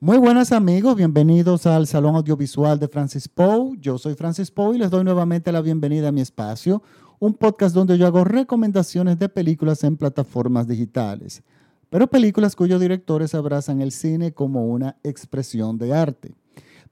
Muy 0.00 0.16
buenas 0.16 0.52
amigos, 0.52 0.94
bienvenidos 0.94 1.66
al 1.66 1.88
Salón 1.88 2.14
Audiovisual 2.14 2.78
de 2.78 2.86
Francis 2.86 3.26
Poe. 3.26 3.76
Yo 3.80 3.98
soy 3.98 4.14
Francis 4.14 4.48
Poe 4.48 4.76
y 4.76 4.78
les 4.78 4.90
doy 4.90 5.02
nuevamente 5.02 5.50
la 5.50 5.60
bienvenida 5.60 6.08
a 6.08 6.12
mi 6.12 6.20
espacio, 6.20 6.84
un 7.18 7.34
podcast 7.34 7.74
donde 7.74 7.98
yo 7.98 8.06
hago 8.06 8.22
recomendaciones 8.22 9.18
de 9.18 9.28
películas 9.28 9.82
en 9.82 9.96
plataformas 9.96 10.68
digitales, 10.68 11.42
pero 11.90 12.06
películas 12.06 12.54
cuyos 12.54 12.80
directores 12.80 13.34
abrazan 13.34 13.80
el 13.80 13.90
cine 13.90 14.32
como 14.32 14.66
una 14.68 14.96
expresión 15.02 15.78
de 15.78 15.92
arte. 15.92 16.32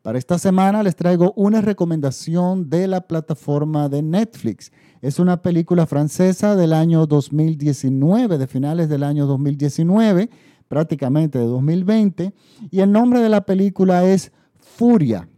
Para 0.03 0.19
esta 0.19 0.37
semana 0.37 0.83
les 0.83 0.97
traigo 0.97 1.33
una 1.37 1.61
recomendación 1.61 2.69
de 2.69 2.89
la 2.89 3.03
plataforma 3.03 3.89
de 3.89 4.03
Netflix. 4.03 4.73
Es 5.01 5.21
una 5.21 5.43
película 5.43 5.87
francesa 5.87 6.57
del 6.57 6.73
año 6.73 7.07
2019, 7.07 8.37
de 8.37 8.47
finales 8.49 8.89
del 8.89 9.05
año 9.05 9.27
2019 9.27 10.29
prácticamente 10.69 11.39
de 11.39 11.47
2020, 11.47 12.35
y 12.71 12.81
el 12.81 12.93
nombre 12.93 13.21
de 13.21 13.29
la 13.29 13.43
película 13.43 14.05
es 14.05 14.33
Furia. 14.59 15.29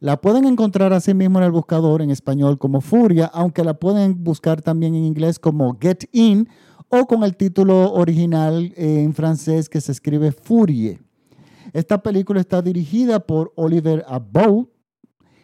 La 0.00 0.20
pueden 0.20 0.44
encontrar 0.44 0.92
así 0.92 1.12
mismo 1.12 1.38
en 1.38 1.46
el 1.46 1.50
buscador 1.50 2.02
en 2.02 2.10
español 2.10 2.58
como 2.58 2.80
Furia, 2.80 3.26
aunque 3.26 3.64
la 3.64 3.74
pueden 3.74 4.22
buscar 4.22 4.62
también 4.62 4.94
en 4.94 5.04
inglés 5.04 5.38
como 5.40 5.76
Get 5.80 6.04
In 6.12 6.48
o 6.88 7.06
con 7.06 7.24
el 7.24 7.36
título 7.36 7.92
original 7.92 8.72
en 8.76 9.12
francés 9.12 9.68
que 9.68 9.80
se 9.80 9.92
escribe 9.92 10.30
Furie. 10.30 11.00
Esta 11.72 12.02
película 12.02 12.40
está 12.40 12.62
dirigida 12.62 13.20
por 13.20 13.52
Oliver 13.56 14.04
Abou 14.08 14.70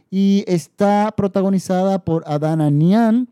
y 0.08 0.44
está 0.46 1.12
protagonizada 1.16 2.04
por 2.04 2.22
Adana 2.26 2.70
Nian, 2.70 3.28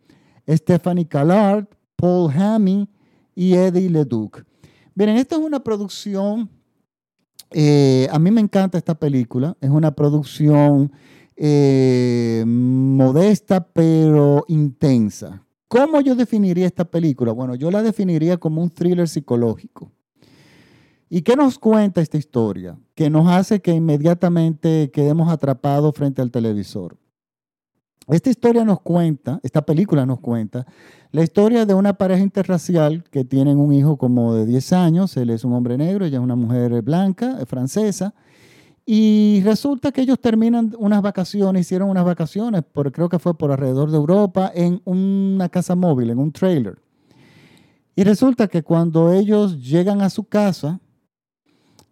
Stephanie 0.49 1.07
Callard, 1.07 1.67
Paul 1.97 2.33
Hammy 2.33 2.89
y 3.35 3.55
Eddie 3.55 3.89
Leduc. 3.89 4.45
Miren, 4.95 5.17
esta 5.17 5.37
es 5.37 5.41
una 5.41 5.63
producción, 5.63 6.51
eh, 7.51 8.09
a 8.11 8.19
mí 8.19 8.31
me 8.31 8.41
encanta 8.41 8.79
esta 8.79 8.95
película, 8.95 9.57
es 9.61 9.71
una 9.71 9.95
producción 9.95 10.93
eh, 11.37 12.45
modesta 12.47 13.67
pero 13.67 14.45
intensa. 14.49 15.45
¿Cómo 15.69 16.03
yo 16.03 16.15
definiría 16.15 16.67
esta 16.67 16.85
película? 16.85 17.33
Bueno, 17.33 17.55
yo 17.55 17.71
la 17.71 17.83
definiría 17.83 18.37
como 18.37 18.63
un 18.63 18.69
thriller 18.69 19.09
psicológico. 19.09 19.91
¿Y 21.09 21.23
qué 21.23 21.35
nos 21.37 21.59
cuenta 21.59 22.01
esta 22.01 22.19
historia? 22.19 22.79
Que 22.95 23.09
nos 23.09 23.27
hace 23.29 23.61
que 23.61 23.73
inmediatamente 23.73 24.91
quedemos 24.93 25.31
atrapados 25.31 25.95
frente 25.95 26.21
al 26.21 26.31
televisor. 26.31 26.97
Esta 28.09 28.31
historia 28.31 28.65
nos 28.65 28.81
cuenta, 28.81 29.39
esta 29.43 29.63
película 29.63 30.05
nos 30.05 30.21
cuenta, 30.21 30.67
la 31.13 31.23
historia 31.23 31.67
de 31.67 31.75
una 31.75 31.93
pareja 31.93 32.23
interracial 32.23 33.05
que 33.11 33.25
tienen 33.25 33.59
un 33.59 33.73
hijo 33.73 33.97
como 33.97 34.35
de 34.35 34.45
10 34.45 34.73
años, 34.73 35.17
él 35.17 35.31
es 35.31 35.45
un 35.45 35.53
hombre 35.53 35.79
negro, 35.79 36.05
ella 36.05 36.19
es 36.19 36.23
una 36.23 36.35
mujer 36.35 36.83
blanca, 36.83 37.39
eh, 37.41 37.47
francesa, 37.47 38.15
y 38.85 39.41
resulta 39.45 39.93
que 39.93 40.01
ellos 40.01 40.19
terminan 40.21 40.75
unas 40.79 41.01
vacaciones, 41.03 41.63
hicieron 41.63 41.91
unas 41.91 42.05
vacaciones, 42.05 42.63
por, 42.65 42.91
creo 42.91 43.09
que 43.09 43.21
fue 43.21 43.39
por 43.39 43.53
alrededor 43.53 43.91
de 43.91 43.97
Europa, 43.97 44.51
en 44.53 44.83
una 44.85 45.49
casa 45.49 45.77
móvil, 45.77 46.11
en 46.11 46.19
un 46.19 46.33
trailer. 46.33 46.79
Y 47.95 48.03
resulta 48.03 48.49
que 48.49 48.63
cuando 48.63 49.13
ellos 49.13 49.63
llegan 49.63 50.01
a 50.01 50.11
su 50.11 50.25
casa, 50.25 50.81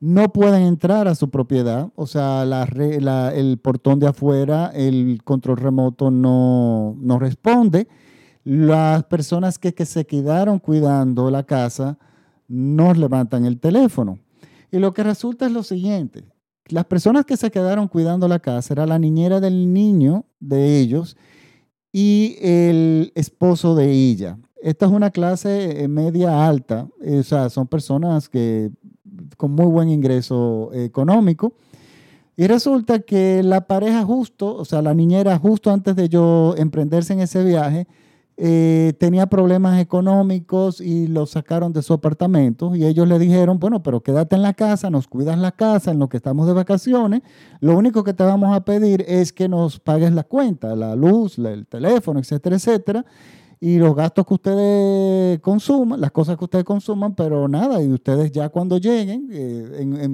no 0.00 0.32
pueden 0.32 0.62
entrar 0.62 1.06
a 1.08 1.14
su 1.14 1.30
propiedad, 1.30 1.90
o 1.94 2.06
sea, 2.06 2.42
el 2.42 3.58
portón 3.58 4.00
de 4.00 4.08
afuera, 4.08 4.72
el 4.74 5.20
control 5.24 5.58
remoto 5.58 6.10
no, 6.10 6.96
responde. 7.20 7.86
Las 8.42 9.04
personas 9.04 9.58
que, 9.58 9.74
que, 9.74 9.84
se 9.84 10.06
quedaron 10.06 10.58
cuidando 10.58 11.30
la 11.30 11.42
casa 11.42 11.98
no 12.48 12.94
levantan 12.94 13.44
el 13.44 13.60
teléfono. 13.60 14.18
Y 14.72 14.78
lo 14.78 14.94
que 14.94 15.02
resulta 15.02 15.44
es 15.44 15.52
lo 15.52 15.62
siguiente, 15.62 16.24
las 16.68 16.86
personas 16.86 17.26
que 17.26 17.36
se 17.36 17.50
quedaron 17.50 17.88
cuidando 17.88 18.28
la 18.28 18.38
casa 18.38 18.72
era 18.72 18.86
la 18.86 18.98
niñera 18.98 19.40
del 19.40 19.72
niño 19.72 20.24
de 20.38 20.78
ellos 20.78 21.16
y 21.92 22.36
el 22.40 23.12
esposo 23.14 23.74
de 23.74 23.90
ella. 23.90 24.38
Esta 24.62 24.86
es 24.86 24.92
una 24.92 25.10
clase 25.10 25.82
eh, 25.82 25.88
media 25.88 26.46
alta, 26.46 26.88
o 27.00 27.22
sea, 27.22 27.50
son 27.50 27.66
personas 27.66 28.28
que 28.28 28.70
con 29.36 29.52
muy 29.52 29.66
buen 29.66 29.88
ingreso 29.88 30.70
económico. 30.72 31.54
Y 32.36 32.46
resulta 32.46 33.00
que 33.00 33.42
la 33.42 33.66
pareja 33.66 34.02
justo, 34.04 34.56
o 34.56 34.64
sea, 34.64 34.80
la 34.80 34.94
niñera 34.94 35.38
justo 35.38 35.70
antes 35.70 35.94
de 35.96 36.08
yo 36.08 36.54
emprenderse 36.56 37.12
en 37.12 37.20
ese 37.20 37.44
viaje, 37.44 37.86
eh, 38.42 38.94
tenía 38.98 39.26
problemas 39.26 39.78
económicos 39.78 40.80
y 40.80 41.06
lo 41.06 41.26
sacaron 41.26 41.74
de 41.74 41.82
su 41.82 41.92
apartamento. 41.92 42.74
Y 42.74 42.86
ellos 42.86 43.06
le 43.06 43.18
dijeron, 43.18 43.58
bueno, 43.58 43.82
pero 43.82 44.00
quédate 44.00 44.36
en 44.36 44.42
la 44.42 44.54
casa, 44.54 44.88
nos 44.88 45.06
cuidas 45.06 45.38
la 45.38 45.52
casa 45.52 45.90
en 45.90 45.98
lo 45.98 46.08
que 46.08 46.16
estamos 46.16 46.46
de 46.46 46.54
vacaciones, 46.54 47.20
lo 47.60 47.76
único 47.76 48.02
que 48.02 48.14
te 48.14 48.24
vamos 48.24 48.56
a 48.56 48.64
pedir 48.64 49.04
es 49.06 49.34
que 49.34 49.46
nos 49.46 49.78
pagues 49.78 50.12
la 50.12 50.22
cuenta, 50.22 50.74
la 50.74 50.96
luz, 50.96 51.38
el 51.38 51.66
teléfono, 51.66 52.20
etcétera, 52.20 52.56
etcétera 52.56 53.04
y 53.60 53.78
los 53.78 53.94
gastos 53.94 54.26
que 54.26 54.34
ustedes 54.34 55.40
consuman, 55.40 56.00
las 56.00 56.10
cosas 56.10 56.38
que 56.38 56.44
ustedes 56.44 56.64
consuman, 56.64 57.14
pero 57.14 57.46
nada, 57.46 57.82
y 57.82 57.92
ustedes 57.92 58.32
ya 58.32 58.48
cuando 58.48 58.78
lleguen, 58.78 59.28
eh, 59.30 60.08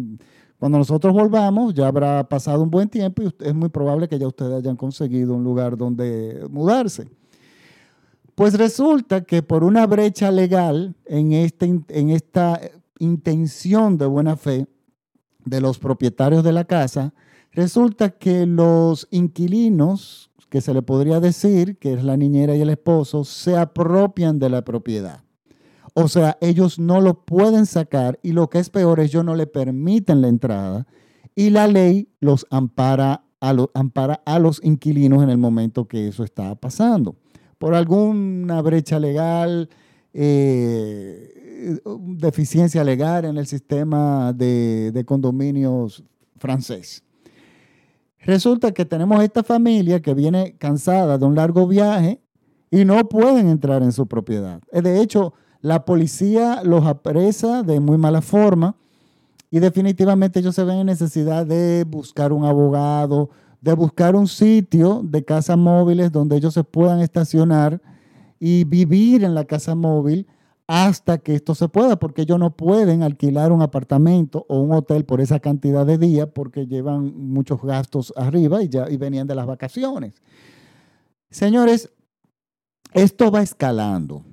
cuando 0.58 0.78
nosotros 0.78 1.14
volvamos, 1.14 1.72
ya 1.72 1.86
habrá 1.86 2.28
pasado 2.28 2.62
un 2.62 2.70
buen 2.70 2.88
tiempo 2.88 3.22
y 3.22 3.32
es 3.40 3.54
muy 3.54 3.68
probable 3.68 4.08
que 4.08 4.18
ya 4.18 4.26
ustedes 4.26 4.52
hayan 4.52 4.74
conseguido 4.74 5.34
un 5.34 5.44
lugar 5.44 5.76
donde 5.76 6.44
mudarse. 6.50 7.08
Pues 8.34 8.54
resulta 8.54 9.22
que 9.22 9.42
por 9.42 9.62
una 9.62 9.86
brecha 9.86 10.30
legal 10.30 10.94
en, 11.04 11.32
este, 11.32 11.66
en 11.88 12.10
esta 12.10 12.60
intención 12.98 13.96
de 13.96 14.06
buena 14.06 14.36
fe 14.36 14.66
de 15.44 15.60
los 15.60 15.78
propietarios 15.78 16.42
de 16.42 16.52
la 16.52 16.64
casa, 16.64 17.14
resulta 17.52 18.10
que 18.10 18.44
los 18.44 19.06
inquilinos 19.10 20.25
que 20.48 20.60
se 20.60 20.74
le 20.74 20.82
podría 20.82 21.20
decir, 21.20 21.78
que 21.78 21.92
es 21.92 22.04
la 22.04 22.16
niñera 22.16 22.54
y 22.54 22.60
el 22.60 22.70
esposo, 22.70 23.24
se 23.24 23.56
apropian 23.56 24.38
de 24.38 24.50
la 24.50 24.62
propiedad. 24.62 25.22
O 25.94 26.08
sea, 26.08 26.36
ellos 26.40 26.78
no 26.78 27.00
lo 27.00 27.24
pueden 27.24 27.64
sacar 27.66 28.18
y 28.22 28.32
lo 28.32 28.50
que 28.50 28.58
es 28.58 28.68
peor, 28.68 29.00
ellos 29.00 29.24
no 29.24 29.34
le 29.34 29.46
permiten 29.46 30.20
la 30.20 30.28
entrada 30.28 30.86
y 31.34 31.50
la 31.50 31.66
ley 31.68 32.08
los 32.20 32.46
ampara 32.50 33.24
a, 33.40 33.54
ampara 33.74 34.20
a 34.26 34.38
los 34.38 34.62
inquilinos 34.62 35.22
en 35.22 35.30
el 35.30 35.38
momento 35.38 35.88
que 35.88 36.08
eso 36.08 36.22
está 36.22 36.54
pasando. 36.54 37.16
Por 37.58 37.74
alguna 37.74 38.60
brecha 38.60 38.98
legal, 38.98 39.70
eh, 40.12 41.80
deficiencia 41.98 42.84
legal 42.84 43.24
en 43.24 43.38
el 43.38 43.46
sistema 43.46 44.32
de, 44.34 44.92
de 44.92 45.04
condominios 45.04 46.04
francés. 46.36 47.05
Resulta 48.26 48.72
que 48.72 48.84
tenemos 48.84 49.22
esta 49.22 49.44
familia 49.44 50.02
que 50.02 50.12
viene 50.12 50.56
cansada 50.58 51.16
de 51.16 51.24
un 51.24 51.36
largo 51.36 51.68
viaje 51.68 52.20
y 52.72 52.84
no 52.84 53.08
pueden 53.08 53.48
entrar 53.48 53.84
en 53.84 53.92
su 53.92 54.08
propiedad. 54.08 54.60
Eh, 54.72 54.82
de 54.82 55.00
hecho, 55.00 55.32
la 55.60 55.84
policía 55.84 56.62
los 56.64 56.84
apresa 56.86 57.62
de 57.62 57.78
muy 57.78 57.98
mala 57.98 58.22
forma 58.22 58.74
y 59.48 59.60
definitivamente 59.60 60.40
ellos 60.40 60.56
se 60.56 60.64
ven 60.64 60.78
en 60.78 60.86
necesidad 60.86 61.46
de 61.46 61.84
buscar 61.84 62.32
un 62.32 62.44
abogado, 62.44 63.30
de 63.60 63.72
buscar 63.74 64.16
un 64.16 64.26
sitio 64.26 65.02
de 65.04 65.24
casas 65.24 65.56
móviles 65.56 66.10
donde 66.10 66.36
ellos 66.36 66.52
se 66.52 66.64
puedan 66.64 67.00
estacionar 67.00 67.80
y 68.40 68.64
vivir 68.64 69.22
en 69.22 69.36
la 69.36 69.44
casa 69.44 69.76
móvil 69.76 70.26
hasta 70.66 71.18
que 71.18 71.34
esto 71.34 71.54
se 71.54 71.68
pueda, 71.68 71.96
porque 71.96 72.22
ellos 72.22 72.38
no 72.38 72.56
pueden 72.56 73.02
alquilar 73.02 73.52
un 73.52 73.62
apartamento 73.62 74.44
o 74.48 74.60
un 74.60 74.72
hotel 74.72 75.04
por 75.04 75.20
esa 75.20 75.38
cantidad 75.38 75.86
de 75.86 75.96
días 75.96 76.28
porque 76.34 76.66
llevan 76.66 77.16
muchos 77.16 77.62
gastos 77.62 78.12
arriba 78.16 78.62
y 78.62 78.68
ya 78.68 78.90
y 78.90 78.96
venían 78.96 79.26
de 79.26 79.36
las 79.36 79.46
vacaciones. 79.46 80.14
Señores, 81.30 81.90
esto 82.92 83.30
va 83.30 83.42
escalando. 83.42 84.24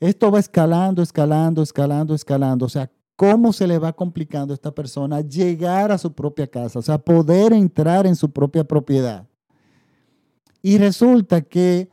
Esto 0.00 0.30
va 0.30 0.38
escalando, 0.38 1.02
escalando, 1.02 1.62
escalando, 1.62 2.14
escalando. 2.14 2.66
O 2.66 2.68
sea, 2.68 2.90
cómo 3.16 3.52
se 3.52 3.66
le 3.66 3.78
va 3.78 3.92
complicando 3.92 4.52
a 4.52 4.54
esta 4.54 4.70
persona 4.70 5.20
llegar 5.20 5.90
a 5.90 5.98
su 5.98 6.12
propia 6.12 6.46
casa, 6.46 6.78
o 6.78 6.82
sea, 6.82 6.98
poder 6.98 7.52
entrar 7.52 8.06
en 8.06 8.14
su 8.14 8.30
propia 8.30 8.62
propiedad. 8.62 9.26
Y 10.62 10.78
resulta 10.78 11.42
que 11.42 11.90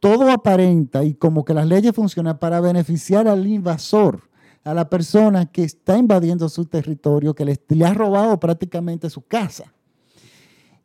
todo 0.00 0.30
aparenta 0.30 1.04
y 1.04 1.14
como 1.14 1.44
que 1.44 1.54
las 1.54 1.66
leyes 1.66 1.94
funcionan 1.94 2.38
para 2.38 2.60
beneficiar 2.60 3.28
al 3.28 3.46
invasor, 3.46 4.28
a 4.64 4.74
la 4.74 4.88
persona 4.88 5.46
que 5.46 5.62
está 5.62 5.98
invadiendo 5.98 6.48
su 6.48 6.64
territorio, 6.64 7.34
que 7.34 7.44
le, 7.44 7.84
ha 7.84 7.94
robado 7.94 8.40
prácticamente 8.40 9.10
su 9.10 9.22
casa. 9.22 9.72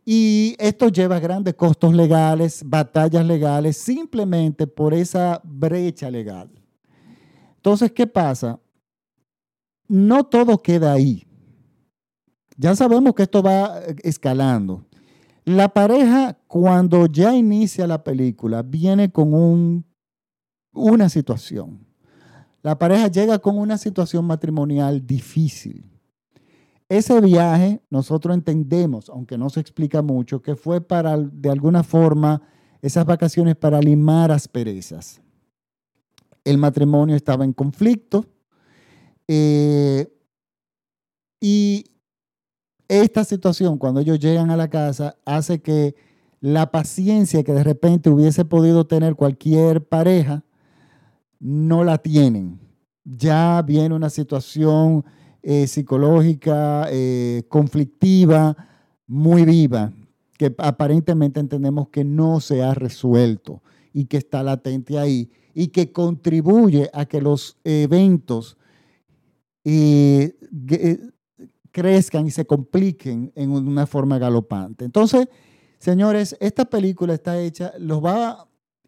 Y 0.06 0.56
esto 0.60 0.90
lleva 0.90 1.20
grandes 1.20 1.56
costos 1.56 1.94
legales, 1.94 2.62
batallas 2.64 3.26
legales, 3.26 3.78
simplemente 3.78 4.68
por 4.68 4.94
esa 4.94 5.42
brecha 5.44 6.12
legal. 6.12 6.50
Entonces, 7.56 7.92
¿qué 7.92 8.06
pasa? 8.06 8.60
No 9.88 10.26
todo 10.26 10.62
queda 10.62 10.94
ahí. 10.94 11.26
Ya 12.58 12.76
sabemos 12.76 13.16
que 13.16 13.24
esto 13.24 13.42
va 13.42 13.80
escalando. 14.04 14.86
La 15.46 15.70
pareja, 15.70 16.40
cuando 16.48 17.06
ya 17.06 17.36
inicia 17.36 17.86
la 17.86 18.04
película, 18.04 18.64
viene 18.64 19.12
con 19.12 19.32
un, 19.32 19.86
una 20.74 21.08
situación. 21.08 21.86
La 22.64 22.80
pareja 22.80 23.08
llega 23.08 23.38
con 23.38 23.60
una 23.60 23.78
situación 23.78 24.26
matrimonial 24.26 25.06
difícil. 25.06 25.86
ese 26.90 27.22
viaje 27.22 27.80
nosotros 27.92 28.36
entendemos, 28.36 29.10
aunque 29.10 29.38
no 29.38 29.52
se 29.52 29.60
explica 29.60 30.02
mucho, 30.02 30.42
que 30.42 30.56
fue 30.56 30.82
para, 30.82 31.16
de 31.18 31.50
alguna 31.50 31.84
forma, 31.84 32.42
esas 32.82 33.06
vacaciones 33.06 33.56
para 33.56 33.80
limar 33.80 34.32
asperezas. 34.32 35.22
El 36.44 36.58
matrimonio 36.58 37.16
estaba 37.16 37.46
en 37.46 37.54
conflicto 37.54 38.26
eh, 39.28 40.12
y 41.40 41.95
esta 42.88 43.24
situación, 43.24 43.78
cuando 43.78 44.02
ellos 44.02 44.20
llegan 44.20 44.52
a 44.52 44.58
la 44.58 44.70
casa, 44.70 45.18
hace 45.26 45.60
que 45.60 45.96
la 46.42 46.72
paciencia 46.72 47.44
que 47.44 47.54
de 47.54 47.64
repente 47.64 48.10
hubiese 48.10 48.46
podido 48.46 48.86
tener 48.86 49.16
cualquier 49.16 49.84
pareja, 49.84 50.44
no 51.40 51.84
la 51.84 51.98
tienen. 51.98 52.60
Ya 53.04 53.62
viene 53.62 53.96
una 53.96 54.10
situación 54.10 55.06
eh, 55.42 55.68
psicológica, 55.68 56.88
eh, 56.92 57.44
conflictiva, 57.50 58.56
muy 59.08 59.46
viva, 59.46 59.94
que 60.38 60.54
aparentemente 60.58 61.40
entendemos 61.40 61.90
que 61.90 62.04
no 62.04 62.40
se 62.40 62.64
ha 62.64 62.74
resuelto 62.74 63.62
y 63.94 64.06
que 64.06 64.18
está 64.18 64.44
latente 64.44 64.98
ahí 64.98 65.32
y 65.54 65.68
que 65.68 65.92
contribuye 65.92 66.90
a 66.94 67.06
que 67.06 67.22
los 67.22 67.58
eventos 67.64 68.58
eh, 69.64 70.36
crezcan 71.76 72.26
y 72.26 72.32
se 72.32 72.46
compliquen 72.46 73.34
en 73.36 73.52
una 73.52 73.86
forma 73.86 74.18
galopante. 74.18 74.86
Entonces, 74.86 75.28
señores, 75.78 76.38
esta 76.40 76.64
película 76.64 77.14
está 77.14 77.38
hecha, 77.38 77.74
los 77.80 78.02
va, 78.02 78.48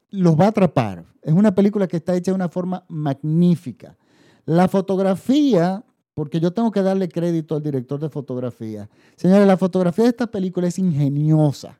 los 0.09 0.39
va 0.39 0.45
a 0.45 0.49
atrapar. 0.49 1.03
Es 1.21 1.33
una 1.33 1.53
película 1.53 1.85
que 1.85 1.97
está 1.97 2.15
hecha 2.15 2.31
de 2.31 2.35
una 2.35 2.47
forma 2.47 2.85
magnífica. 2.87 3.97
La 4.45 4.69
fotografía 4.69 5.83
porque 6.13 6.39
yo 6.39 6.53
tengo 6.53 6.71
que 6.71 6.81
darle 6.81 7.09
crédito 7.09 7.57
al 7.57 7.61
director 7.61 7.99
de 7.99 8.09
fotografía. 8.09 8.89
Señores, 9.17 9.45
la 9.45 9.57
fotografía 9.57 10.05
de 10.05 10.11
esta 10.11 10.27
película 10.27 10.67
es 10.67 10.79
ingeniosa. 10.79 11.77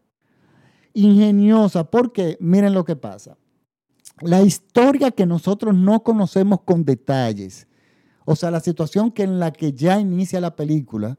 Ingeniosa, 0.93 1.89
porque 1.89 2.37
miren 2.41 2.73
lo 2.73 2.83
que 2.83 2.97
pasa. 2.97 3.37
La 4.19 4.41
historia 4.41 5.11
que 5.11 5.25
nosotros 5.25 5.73
no 5.73 6.03
conocemos 6.03 6.59
con 6.65 6.83
detalles, 6.83 7.65
o 8.29 8.35
sea, 8.35 8.51
la 8.51 8.59
situación 8.59 9.09
que 9.09 9.23
en 9.23 9.39
la 9.39 9.53
que 9.53 9.71
ya 9.71 10.01
inicia 10.01 10.41
la 10.41 10.53
película, 10.53 11.17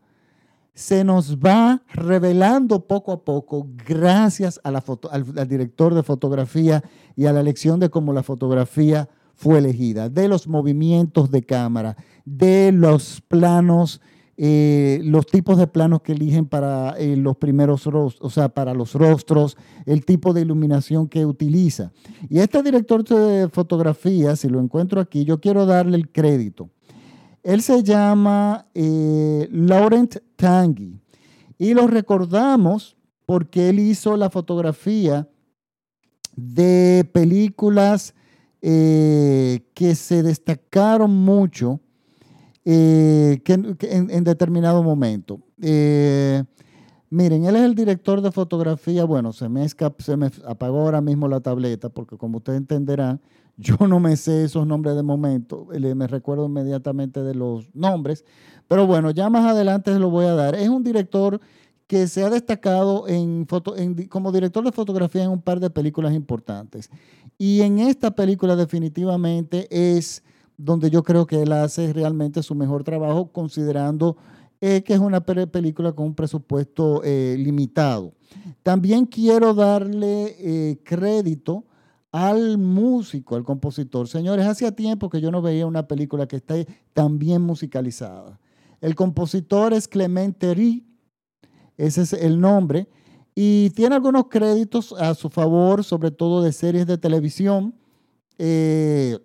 se 0.75 1.05
nos 1.05 1.39
va 1.39 1.83
revelando 1.91 2.87
poco 2.87 3.13
a 3.13 3.25
poco 3.25 3.67
gracias 3.87 4.61
al 4.63 5.49
director 5.49 5.95
de 5.95 6.03
fotografía 6.03 6.85
y 7.17 7.25
a 7.25 7.33
la 7.33 7.41
elección 7.41 7.81
de 7.81 7.89
cómo 7.89 8.13
la 8.13 8.23
fotografía 8.23 9.09
fue 9.35 9.59
elegida, 9.59 10.11
de 10.11 10.29
los 10.29 10.49
movimientos 10.49 11.31
de 11.31 11.43
cámara, 11.43 11.97
de 12.27 12.73
los 12.73 13.23
planos, 13.23 14.03
eh, 14.37 15.01
los 15.03 15.25
tipos 15.27 15.57
de 15.57 15.67
planos 15.67 16.03
que 16.03 16.13
eligen 16.13 16.45
para 16.45 16.95
eh, 16.99 17.17
los 17.17 17.39
primeros 17.39 17.87
rostros, 17.87 18.21
o 18.21 18.29
sea, 18.29 18.51
para 18.51 18.75
los 18.75 18.93
rostros, 18.93 19.57
el 19.87 20.05
tipo 20.05 20.35
de 20.35 20.43
iluminación 20.43 21.09
que 21.09 21.25
utiliza. 21.25 21.91
Y 22.29 22.41
este 22.41 22.63
director 22.63 23.03
de 23.03 23.49
fotografía, 23.49 24.37
si 24.37 24.51
lo 24.51 24.61
encuentro 24.61 25.01
aquí, 25.01 25.25
yo 25.25 25.41
quiero 25.41 25.65
darle 25.65 25.97
el 25.97 26.11
crédito. 26.11 26.69
Él 27.43 27.63
se 27.63 27.83
llama 27.83 28.67
eh, 28.75 29.49
Laurent 29.51 30.17
Tanguy 30.37 31.01
y 31.59 31.75
lo 31.75 31.87
recordamos 31.87 32.97
porque 33.27 33.69
él 33.69 33.79
hizo 33.79 34.17
la 34.17 34.31
fotografía 34.31 35.29
de 36.37 37.09
películas 37.13 38.15
eh, 38.63 39.61
que 39.75 39.95
se 39.95 40.23
destacaron 40.23 41.11
mucho 41.15 41.81
eh, 42.65 43.41
en, 43.47 44.25
determinado 44.25 44.83
momento. 44.83 45.41
Miren, 47.11 47.45
él 47.45 47.57
es 47.57 47.63
el 47.63 47.75
director 47.75 48.21
de 48.21 48.31
fotografía. 48.31 49.05
Bueno, 49.05 49.33
se 49.33 49.49
me, 49.49 49.67
se 49.69 50.17
me 50.17 50.31
apagó 50.47 50.81
ahora 50.81 51.01
mismo 51.01 51.27
la 51.27 51.41
tableta 51.41 51.89
porque 51.89 52.19
como 52.19 52.39
ustedes 52.39 52.59
entenderán, 52.59 53.21
yo 53.59 53.77
no 53.89 53.99
me 53.99 54.17
sé 54.17 54.45
esos 54.45 54.67
nombres 54.67 54.95
de 54.95 55.03
momento. 55.03 55.67
Me 55.95 56.07
recuerdo 56.07 56.47
inmediatamente 56.47 57.23
de 57.23 57.35
los 57.35 57.75
nombres. 57.75 58.25
Pero 58.69 58.87
bueno, 58.87 59.11
ya 59.11 59.29
más 59.29 59.51
adelante 59.51 59.93
se 59.93 59.99
lo 59.99 60.11
voy 60.11 60.27
a 60.27 60.35
dar. 60.35 60.55
Es 60.55 60.69
un 60.69 60.85
director 60.85 61.41
que 61.89 62.07
se 62.07 62.23
ha 62.23 62.31
destacado 62.31 63.09
en 63.09 63.47
como 64.09 64.31
director 64.31 64.65
de 64.65 64.73
fotografía 64.73 65.25
en 65.25 65.31
un 65.31 65.43
par 65.43 65.59
de 65.59 65.71
películas 65.71 66.15
importantes. 66.15 66.89
Y 67.37 67.63
en 67.63 67.81
esta 67.81 68.13
película 68.13 68.55
definitivamente 68.55 69.67
es 69.71 70.23
donde 70.57 70.91
yo 70.91 71.03
creo 71.03 71.27
que 71.27 71.43
él 71.43 71.53
hace 71.53 71.93
realmente 71.93 72.43
su 72.43 72.55
mejor 72.55 72.85
trabajo, 72.85 73.33
considerando 73.33 74.17
eh, 74.61 74.83
que 74.83 74.95
es 74.95 75.01
una 75.01 75.21
película 75.21 75.93
con 75.93 76.07
un 76.07 76.15
presupuesto 76.15 77.03
eh, 77.05 77.37
limitado. 77.39 78.13
También 78.63 79.07
quiero 79.07 79.55
darle 79.55 80.37
eh, 80.39 80.79
crédito 80.85 81.65
al 82.27 82.59
músico, 82.59 83.37
al 83.37 83.45
compositor. 83.45 84.09
Señores, 84.09 84.45
hacía 84.47 84.73
tiempo 84.73 85.09
que 85.09 85.21
yo 85.21 85.31
no 85.31 85.41
veía 85.41 85.67
una 85.67 85.87
película 85.87 86.27
que 86.27 86.37
esté 86.37 86.67
tan 86.93 87.19
bien 87.19 87.43
musicalizada. 87.43 88.41
El 88.81 88.97
compositor 88.97 89.73
es 89.73 89.87
Clemente 89.87 90.53
Rí, 90.53 90.85
ese 91.77 92.03
es 92.03 92.13
el 92.13 92.41
nombre. 92.41 92.89
Y 93.37 93.71
tiene 93.71 93.95
algunos 93.95 94.25
créditos 94.29 94.93
a 94.95 95.15
su 95.15 95.31
favor, 95.31 95.85
sobre 95.85 96.11
todo 96.11 96.43
de 96.43 96.51
series 96.51 96.89
de 96.89 96.99
televisión 96.99 97.73
eh, 98.37 99.17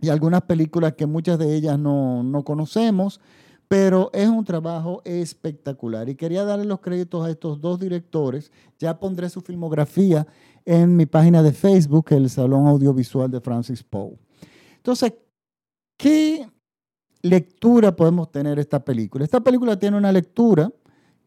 y 0.00 0.08
algunas 0.08 0.42
películas 0.42 0.94
que 0.94 1.06
muchas 1.06 1.38
de 1.38 1.54
ellas 1.54 1.78
no, 1.78 2.24
no 2.24 2.42
conocemos, 2.42 3.20
pero 3.68 4.10
es 4.12 4.28
un 4.28 4.44
trabajo 4.44 5.00
espectacular. 5.04 6.08
Y 6.08 6.16
quería 6.16 6.42
darle 6.42 6.64
los 6.64 6.80
créditos 6.80 7.24
a 7.24 7.30
estos 7.30 7.60
dos 7.60 7.78
directores. 7.78 8.50
Ya 8.80 8.98
pondré 8.98 9.30
su 9.30 9.42
filmografía 9.42 10.26
en 10.64 10.96
mi 10.96 11.06
página 11.06 11.42
de 11.42 11.52
Facebook, 11.52 12.06
el 12.10 12.30
Salón 12.30 12.66
Audiovisual 12.66 13.30
de 13.30 13.40
Francis 13.40 13.82
Poe. 13.82 14.18
Entonces, 14.76 15.14
¿qué 15.96 16.48
lectura 17.22 17.94
podemos 17.94 18.30
tener 18.30 18.58
esta 18.58 18.84
película? 18.84 19.24
Esta 19.24 19.40
película 19.40 19.78
tiene 19.78 19.96
una 19.96 20.12
lectura 20.12 20.72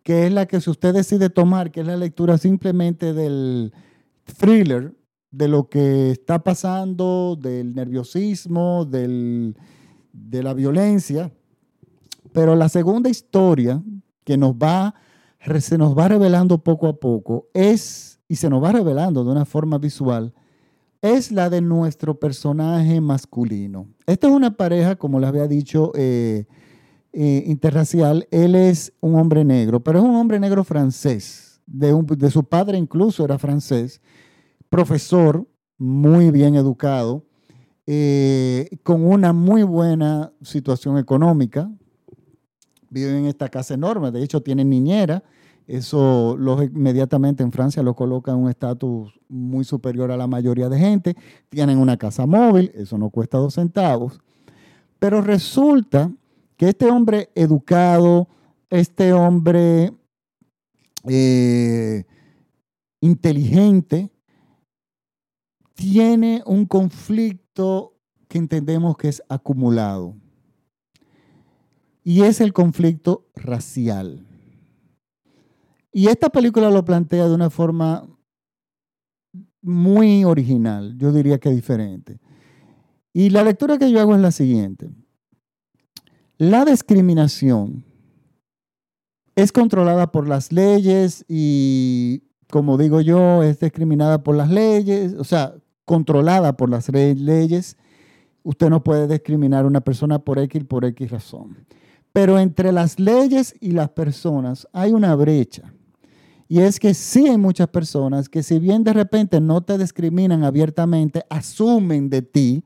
que 0.03 0.27
es 0.27 0.33
la 0.33 0.45
que 0.45 0.59
si 0.59 0.69
usted 0.69 0.93
decide 0.93 1.29
tomar, 1.29 1.71
que 1.71 1.81
es 1.81 1.87
la 1.87 1.95
lectura 1.97 2.37
simplemente 2.37 3.13
del 3.13 3.73
thriller, 4.37 4.93
de 5.31 5.47
lo 5.47 5.67
que 5.67 6.11
está 6.11 6.43
pasando, 6.43 7.37
del 7.41 7.73
nerviosismo, 7.73 8.85
del, 8.85 9.55
de 10.11 10.43
la 10.43 10.53
violencia. 10.53 11.31
Pero 12.33 12.55
la 12.55 12.69
segunda 12.69 13.09
historia 13.09 13.81
que 14.23 14.37
nos 14.37 14.53
va, 14.53 14.93
se 15.59 15.77
nos 15.77 15.97
va 15.97 16.07
revelando 16.07 16.63
poco 16.63 16.87
a 16.87 16.99
poco 16.99 17.47
es, 17.53 18.19
y 18.33 18.35
se 18.35 18.49
nos 18.49 18.63
va 18.63 18.71
revelando 18.71 19.23
de 19.23 19.29
una 19.29 19.45
forma 19.45 19.77
visual, 19.77 20.33
es 21.03 21.31
la 21.31 21.51
de 21.51 21.61
nuestro 21.61 22.19
personaje 22.19 22.99
masculino. 22.99 23.89
Esta 24.07 24.25
es 24.25 24.33
una 24.33 24.57
pareja, 24.57 24.95
como 24.95 25.19
les 25.19 25.29
había 25.29 25.47
dicho, 25.47 25.91
eh, 25.93 26.47
eh, 27.11 27.43
interracial, 27.45 28.27
él 28.31 28.55
es 28.55 28.91
un 29.01 29.13
hombre 29.19 29.45
negro, 29.45 29.83
pero 29.83 29.99
es 29.99 30.05
un 30.05 30.15
hombre 30.15 30.39
negro 30.39 30.63
francés. 30.63 31.61
De, 31.67 31.93
de 31.93 32.31
su 32.31 32.43
padre 32.43 32.75
incluso 32.75 33.23
era 33.23 33.37
francés, 33.37 34.01
profesor, 34.67 35.47
muy 35.77 36.31
bien 36.31 36.55
educado, 36.55 37.27
eh, 37.85 38.67
con 38.81 39.05
una 39.05 39.31
muy 39.31 39.61
buena 39.61 40.33
situación 40.41 40.97
económica. 40.97 41.71
Vive 42.89 43.15
en 43.15 43.25
esta 43.27 43.47
casa 43.47 43.75
enorme, 43.75 44.09
de 44.09 44.23
hecho 44.23 44.41
tiene 44.41 44.65
niñera. 44.65 45.23
Eso 45.67 46.35
los, 46.37 46.63
inmediatamente 46.63 47.43
en 47.43 47.51
Francia 47.51 47.81
lo 47.83 47.95
coloca 47.95 48.31
en 48.31 48.37
un 48.37 48.49
estatus 48.49 49.13
muy 49.29 49.63
superior 49.63 50.11
a 50.11 50.17
la 50.17 50.27
mayoría 50.27 50.69
de 50.69 50.77
gente. 50.77 51.15
Tienen 51.49 51.77
una 51.77 51.97
casa 51.97 52.25
móvil, 52.25 52.71
eso 52.75 52.97
no 52.97 53.09
cuesta 53.09 53.37
dos 53.37 53.53
centavos. 53.53 54.19
Pero 54.99 55.21
resulta 55.21 56.11
que 56.57 56.69
este 56.69 56.89
hombre 56.89 57.29
educado, 57.35 58.27
este 58.69 59.13
hombre 59.13 59.93
eh, 61.07 62.03
inteligente, 63.01 64.11
tiene 65.73 66.43
un 66.45 66.65
conflicto 66.65 67.93
que 68.27 68.37
entendemos 68.37 68.97
que 68.97 69.09
es 69.09 69.23
acumulado. 69.29 70.15
Y 72.03 72.23
es 72.23 72.41
el 72.41 72.51
conflicto 72.51 73.27
racial. 73.35 74.25
Y 75.93 76.07
esta 76.07 76.29
película 76.29 76.71
lo 76.71 76.83
plantea 76.83 77.27
de 77.27 77.35
una 77.35 77.51
forma 77.51 78.07
muy 79.61 80.25
original, 80.25 80.97
yo 80.97 81.11
diría 81.11 81.39
que 81.39 81.51
diferente. 81.51 82.19
Y 83.13 83.29
la 83.29 83.43
lectura 83.43 83.77
que 83.77 83.91
yo 83.91 84.01
hago 84.01 84.15
es 84.15 84.21
la 84.21 84.31
siguiente. 84.31 84.89
La 86.37 86.65
discriminación 86.65 87.85
es 89.35 89.51
controlada 89.51 90.11
por 90.11 90.27
las 90.27 90.51
leyes 90.51 91.23
y, 91.27 92.23
como 92.49 92.77
digo 92.77 92.99
yo, 93.01 93.43
es 93.43 93.59
discriminada 93.59 94.23
por 94.23 94.35
las 94.35 94.49
leyes, 94.49 95.13
o 95.13 95.23
sea, 95.23 95.55
controlada 95.85 96.57
por 96.57 96.69
las 96.69 96.89
leyes. 96.89 97.77
Usted 98.41 98.69
no 98.69 98.83
puede 98.83 99.07
discriminar 99.07 99.63
a 99.63 99.67
una 99.67 99.81
persona 99.81 100.19
por 100.19 100.39
X 100.39 100.63
por 100.65 100.85
X 100.85 101.11
razón. 101.11 101.65
Pero 102.11 102.37
entre 102.37 102.71
las 102.71 102.99
leyes 102.99 103.55
y 103.59 103.71
las 103.71 103.89
personas 103.89 104.67
hay 104.73 104.91
una 104.91 105.15
brecha. 105.15 105.72
Y 106.47 106.59
es 106.59 106.79
que 106.79 106.93
sí 106.93 107.27
hay 107.27 107.37
muchas 107.37 107.67
personas 107.67 108.29
que 108.29 108.43
si 108.43 108.59
bien 108.59 108.83
de 108.83 108.93
repente 108.93 109.39
no 109.39 109.61
te 109.61 109.77
discriminan 109.77 110.43
abiertamente, 110.43 111.23
asumen 111.29 112.09
de 112.09 112.21
ti, 112.21 112.63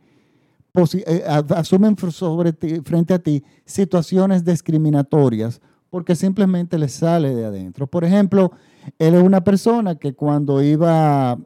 eh, 0.93 1.23
asumen 1.27 1.95
sobre 2.11 2.53
frente 2.83 3.13
a 3.13 3.19
ti 3.19 3.43
situaciones 3.65 4.43
discriminatorias 4.43 5.59
porque 5.89 6.15
simplemente 6.15 6.77
les 6.77 6.93
sale 6.93 7.33
de 7.33 7.45
adentro. 7.45 7.87
Por 7.87 8.03
ejemplo, 8.03 8.51
él 8.99 9.15
es 9.15 9.23
una 9.23 9.43
persona 9.43 9.95
que 9.95 10.13
cuando 10.13 10.61
iba, 10.61 11.37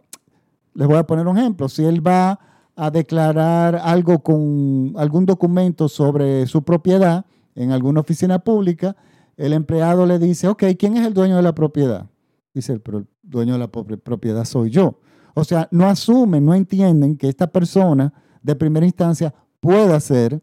les 0.74 0.88
voy 0.88 0.98
a 0.98 1.06
poner 1.06 1.28
un 1.28 1.38
ejemplo, 1.38 1.70
si 1.70 1.84
él 1.84 2.06
va 2.06 2.40
a 2.76 2.90
declarar 2.90 3.76
algo 3.76 4.20
con 4.20 4.94
algún 4.98 5.26
documento 5.26 5.88
sobre 5.88 6.48
su 6.48 6.64
propiedad 6.64 7.26
en 7.56 7.72
alguna 7.72 8.00
oficina 8.00 8.40
pública, 8.40 8.96
el 9.38 9.54
empleado 9.54 10.06
le 10.06 10.20
dice, 10.20 10.48
ok, 10.48 10.64
¿quién 10.78 10.98
es 10.98 11.06
el 11.06 11.14
dueño 11.14 11.36
de 11.36 11.42
la 11.42 11.54
propiedad? 11.54 12.11
Dice, 12.53 12.79
pero 12.79 13.00
el 13.00 13.08
dueño 13.24 13.53
de 13.53 13.60
la 13.60 13.67
propiedad 13.70 14.46
soy 14.46 14.70
yo. 14.70 15.00
O 15.34 15.43
sea, 15.43 15.67
no 15.72 15.88
asumen, 15.88 16.46
no 16.46 16.53
entienden 16.53 17.15
que 17.15 17.29
esta 17.29 17.48
persona 17.48 18.13
de 18.41 18.55
primera 18.55 18.86
instancia 18.86 19.34
pueda 19.60 20.00
ser 20.00 20.41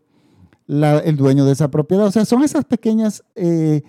el 0.66 1.16
dueño 1.16 1.44
de 1.44 1.52
esa 1.52 1.70
propiedad. 1.70 2.06
O 2.06 2.10
sea, 2.10 2.24
son 2.24 2.42
esas 2.42 2.64
pequeñas 2.64 3.22
eh, 3.34 3.82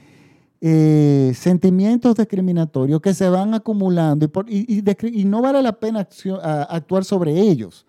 eh, 0.61 1.31
sentimientos 1.35 2.15
discriminatorios 2.15 2.99
que 3.01 3.13
se 3.13 3.29
van 3.29 3.53
acumulando 3.53 4.29
y, 4.47 4.81
no 5.25 5.41
vale 5.41 5.61
la 5.61 5.79
pena 5.79 6.07
actuar 6.69 7.05
sobre 7.05 7.39
ellos. 7.39 7.85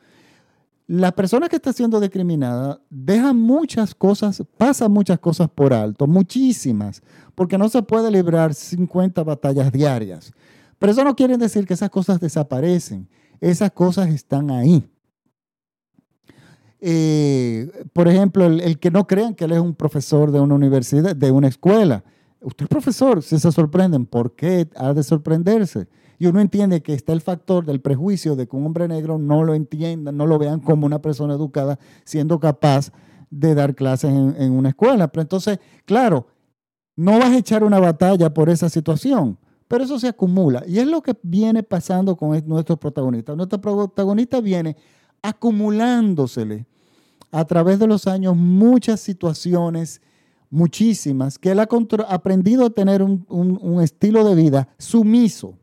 La 0.92 1.12
persona 1.12 1.48
que 1.48 1.54
está 1.54 1.72
siendo 1.72 2.00
discriminada 2.00 2.80
deja 2.90 3.32
muchas 3.32 3.94
cosas, 3.94 4.42
pasa 4.58 4.88
muchas 4.88 5.20
cosas 5.20 5.48
por 5.48 5.72
alto, 5.72 6.08
muchísimas, 6.08 7.00
porque 7.36 7.56
no 7.56 7.68
se 7.68 7.80
puede 7.80 8.10
librar 8.10 8.54
50 8.54 9.22
batallas 9.22 9.70
diarias. 9.70 10.32
Pero 10.80 10.90
eso 10.90 11.04
no 11.04 11.14
quiere 11.14 11.38
decir 11.38 11.64
que 11.64 11.74
esas 11.74 11.90
cosas 11.90 12.18
desaparecen. 12.18 13.08
Esas 13.40 13.70
cosas 13.70 14.08
están 14.08 14.50
ahí. 14.50 14.84
Eh, 16.80 17.70
por 17.92 18.08
ejemplo, 18.08 18.46
el, 18.46 18.80
que 18.80 18.90
no 18.90 19.06
crean 19.06 19.36
que 19.36 19.44
él 19.44 19.52
es 19.52 19.60
un 19.60 19.76
profesor 19.76 20.32
de 20.32 20.40
una 20.40 20.56
universidad, 20.56 21.14
de 21.14 21.30
una 21.30 21.46
escuela. 21.46 22.02
Usted 22.40 22.64
es 22.64 22.68
profesor, 22.68 23.22
si 23.22 23.38
se 23.38 23.52
sorprenden, 23.52 24.06
¿por 24.06 24.34
qué 24.34 24.68
ha 24.74 24.92
de 24.92 25.04
sorprenderse? 25.04 25.86
Y 26.20 26.26
uno 26.26 26.40
entiende 26.40 26.82
que 26.82 26.92
está 26.92 27.14
el 27.14 27.22
factor 27.22 27.64
del 27.64 27.80
prejuicio 27.80 28.36
de 28.36 28.46
que 28.46 28.54
un 28.54 28.66
hombre 28.66 28.86
negro 28.86 29.18
no 29.18 29.42
lo 29.42 29.54
entienda, 29.54 30.12
no 30.12 30.26
lo 30.26 30.38
vean 30.38 30.60
como 30.60 30.84
una 30.84 31.00
persona 31.00 31.32
educada, 31.32 31.78
siendo 32.04 32.38
capaz 32.38 32.92
de 33.30 33.54
dar 33.54 33.74
clases 33.74 34.10
en, 34.10 34.52
una 34.52 34.68
escuela. 34.68 35.08
Pero 35.08 35.22
entonces, 35.22 35.58
claro, 35.86 36.26
no 36.94 37.18
vas 37.18 37.30
a 37.30 37.38
echar 37.38 37.64
una 37.64 37.80
batalla 37.80 38.34
por 38.34 38.50
esa 38.50 38.68
situación, 38.68 39.38
pero 39.66 39.82
eso 39.82 39.98
se 39.98 40.08
acumula. 40.08 40.62
Y 40.66 40.78
es 40.78 40.86
lo 40.86 41.00
que 41.00 41.16
viene 41.22 41.62
pasando 41.62 42.14
con 42.14 42.38
nuestro 42.46 42.76
protagonista. 42.76 43.34
Nuestro 43.34 43.58
protagonista 43.58 44.42
viene 44.42 44.76
acumulándosele 45.22 46.66
a 47.30 47.46
través 47.46 47.78
de 47.78 47.86
los 47.86 48.06
años 48.06 48.36
muchas 48.36 49.00
situaciones, 49.00 50.02
muchísimas, 50.50 51.38
que 51.38 51.52
él 51.52 51.60
ha 51.60 51.68
aprendido 52.08 52.66
a 52.66 52.70
tener 52.70 53.02
un, 53.02 53.80
estilo 53.80 54.22
de 54.28 54.34
vida 54.34 54.68
sumiso. 54.76 55.59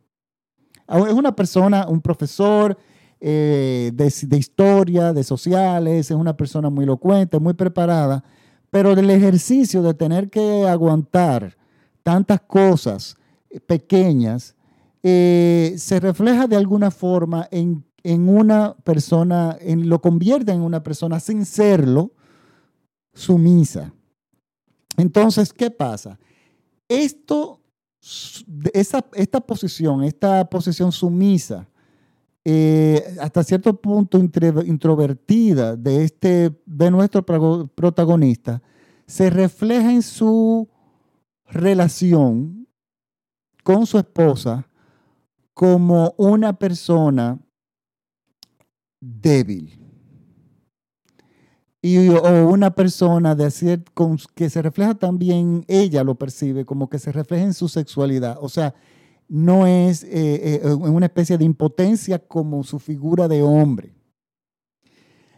Es 0.87 1.13
una 1.13 1.35
persona, 1.35 1.87
un 1.87 2.01
profesor 2.01 2.77
eh, 3.19 3.91
de, 3.93 4.13
de, 4.27 4.37
historia, 4.37 5.13
de 5.13 5.23
sociales, 5.23 6.11
es 6.11 6.17
una 6.17 6.35
persona 6.37 6.69
muy 6.69 6.83
elocuente, 6.83 7.39
muy 7.39 7.53
preparada, 7.53 8.23
pero 8.69 8.91
el 8.91 9.09
ejercicio 9.09 9.81
de 9.81 9.93
tener 9.93 10.29
que 10.29 10.67
aguantar 10.67 11.57
tantas 12.03 12.41
cosas 12.41 13.15
pequeñas 13.65 14.55
eh, 15.03 15.75
se 15.77 15.99
refleja 15.99 16.47
de 16.47 16.55
alguna 16.55 16.91
forma 16.91 17.47
en 17.51 17.87
en 18.07 18.29
una 18.29 18.73
persona, 18.85 19.57
en, 19.59 19.89
lo 19.89 19.99
convierte 19.99 20.53
en 20.53 20.61
una 20.61 20.81
persona 20.81 21.19
sin 21.19 21.45
serlo, 21.45 22.13
sumisa. 23.13 23.93
Entonces, 24.95 25.51
¿qué 25.51 25.69
pasa? 25.69 26.17
Esto, 26.87 27.59
esa, 28.73 29.05
esta 29.13 29.39
posición, 29.39 30.03
esta 30.03 30.49
posición 30.49 30.91
sumisa, 30.91 31.67
eh, 32.45 33.17
hasta 33.19 33.43
cierto 33.43 33.75
punto 33.75 34.17
introvertida 34.17 35.75
de, 35.75 36.03
este, 36.03 36.57
de 36.65 36.91
nuestro 36.91 37.25
protagonista, 37.25 38.61
se 39.05 39.29
refleja 39.29 39.91
en 39.91 40.01
su 40.01 40.67
relación 41.45 42.67
con 43.63 43.85
su 43.85 43.97
esposa 43.97 44.67
como 45.53 46.13
una 46.17 46.57
persona 46.57 47.37
débil. 48.99 49.86
O 51.95 52.47
una 52.49 52.71
persona 52.71 53.35
de 53.35 53.45
hacer, 53.45 53.83
que 54.35 54.49
se 54.49 54.61
refleja 54.61 54.95
también, 54.95 55.63
ella 55.67 56.03
lo 56.03 56.15
percibe 56.15 56.65
como 56.65 56.89
que 56.89 56.99
se 56.99 57.11
refleja 57.11 57.45
en 57.45 57.53
su 57.53 57.69
sexualidad. 57.69 58.37
O 58.41 58.49
sea, 58.49 58.73
no 59.29 59.67
es 59.67 60.03
eh, 60.03 60.61
eh, 60.63 60.73
una 60.73 61.05
especie 61.05 61.37
de 61.37 61.45
impotencia 61.45 62.19
como 62.19 62.63
su 62.63 62.79
figura 62.79 63.27
de 63.27 63.43
hombre. 63.43 63.93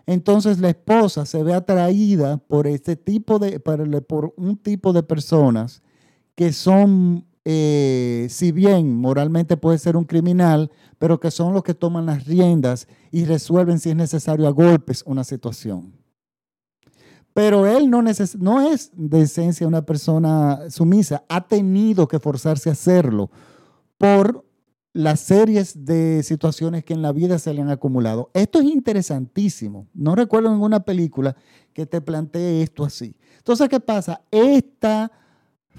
Entonces 0.05 0.59
la 0.59 0.69
esposa 0.69 1.25
se 1.25 1.43
ve 1.43 1.53
atraída 1.53 2.37
por 2.37 2.65
este 2.65 2.95
tipo 2.95 3.37
de, 3.37 3.59
por 3.59 4.33
un 4.37 4.57
tipo 4.57 4.91
de 4.91 5.03
personas 5.03 5.83
que 6.35 6.51
son 6.51 7.27
eh, 7.45 8.27
si 8.29 8.51
bien 8.51 8.95
moralmente 8.95 9.55
puede 9.57 9.77
ser 9.77 9.95
un 9.97 10.05
criminal, 10.05 10.71
pero 10.97 11.19
que 11.19 11.31
son 11.31 11.53
los 11.53 11.63
que 11.63 11.73
toman 11.73 12.05
las 12.05 12.25
riendas 12.25 12.87
y 13.11 13.25
resuelven 13.25 13.79
si 13.79 13.89
es 13.89 13.95
necesario 13.95 14.47
a 14.47 14.51
golpes 14.51 15.03
una 15.05 15.23
situación. 15.23 15.98
Pero 17.33 17.65
él 17.67 17.89
no, 17.89 18.01
es 18.07 18.91
de 18.93 19.21
esencia 19.21 19.67
una 19.67 19.85
persona 19.85 20.69
sumisa, 20.69 21.23
ha 21.29 21.47
tenido 21.47 22.07
que 22.07 22.19
forzarse 22.19 22.69
a 22.69 22.73
hacerlo 22.73 23.29
por 23.97 24.45
las 24.93 25.19
series 25.19 25.85
de 25.85 26.23
situaciones 26.23 26.83
que 26.83 26.93
en 26.93 27.01
la 27.01 27.11
vida 27.11 27.37
se 27.37 27.53
le 27.53 27.61
han 27.61 27.69
acumulado. 27.69 28.31
Esto 28.33 28.59
es 28.59 28.65
interesantísimo. 28.65 29.87
No 29.93 30.15
recuerdo 30.15 30.51
ninguna 30.51 30.79
película 30.81 31.35
que 31.73 31.85
te 31.85 32.01
plantee 32.01 32.63
esto 32.63 32.83
así. 32.83 33.15
Entonces, 33.37 33.69
¿qué 33.69 33.79
pasa? 33.79 34.21
Esta 34.31 35.11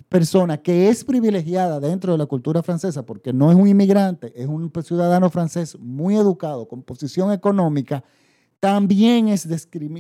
persona 0.09 0.57
que 0.57 0.88
es 0.88 1.04
privilegiada 1.04 1.80
dentro 1.80 2.12
de 2.12 2.19
la 2.19 2.26
cultura 2.26 2.62
francesa, 2.62 3.04
porque 3.04 3.33
no 3.33 3.50
es 3.50 3.57
un 3.57 3.69
inmigrante, 3.69 4.33
es 4.40 4.47
un 4.47 4.73
ciudadano 4.83 5.28
francés 5.30 5.78
muy 5.78 6.16
educado, 6.16 6.66
con 6.66 6.83
posición 6.83 7.33
económica, 7.33 8.02
también 8.61 9.28
es 9.28 9.47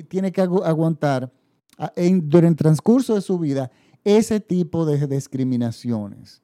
tiene 0.08 0.32
que 0.32 0.40
aguantar 0.40 1.32
durante 1.76 2.46
el 2.48 2.56
transcurso 2.56 3.14
de 3.14 3.20
su 3.20 3.38
vida 3.38 3.70
ese 4.04 4.40
tipo 4.40 4.84
de 4.86 5.06
discriminaciones. 5.06 6.42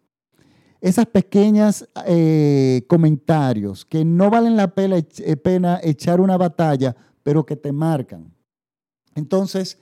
Esas 0.80 1.06
pequeñas 1.06 1.88
eh, 2.06 2.84
comentarios 2.86 3.84
que 3.84 4.04
no 4.04 4.30
valen 4.30 4.56
la 4.56 4.74
pena, 4.74 4.96
eh, 4.96 5.36
pena 5.36 5.80
echar 5.82 6.20
una 6.20 6.36
batalla, 6.36 6.94
pero 7.22 7.44
que 7.44 7.56
te 7.56 7.72
marcan. 7.72 8.32
Entonces, 9.14 9.78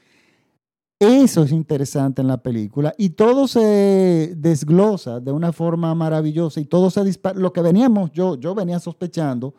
eso 0.98 1.42
es 1.42 1.50
interesante 1.50 2.22
en 2.22 2.28
la 2.28 2.38
película 2.38 2.94
y 2.96 3.10
todo 3.10 3.48
se 3.48 4.34
desglosa 4.36 5.20
de 5.20 5.32
una 5.32 5.52
forma 5.52 5.94
maravillosa 5.94 6.60
y 6.60 6.64
todo 6.64 6.88
se 6.90 7.04
dispara. 7.04 7.38
Lo 7.38 7.52
que 7.52 7.60
veníamos, 7.60 8.12
yo, 8.12 8.36
yo 8.36 8.54
venía 8.54 8.78
sospechando, 8.78 9.54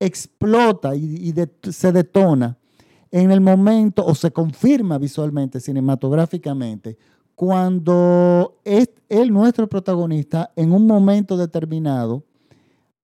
explota 0.00 0.94
y, 0.96 1.32
se 1.70 1.92
detona 1.92 2.58
en 3.22 3.30
el 3.30 3.40
momento 3.40 4.04
o 4.04 4.14
se 4.14 4.30
confirma 4.30 4.98
visualmente, 4.98 5.58
cinematográficamente, 5.58 6.98
cuando 7.34 8.60
es 8.62 8.90
el 9.08 9.32
nuestro 9.32 9.68
protagonista, 9.68 10.52
en 10.54 10.70
un 10.72 10.86
momento 10.86 11.38
determinado, 11.38 12.24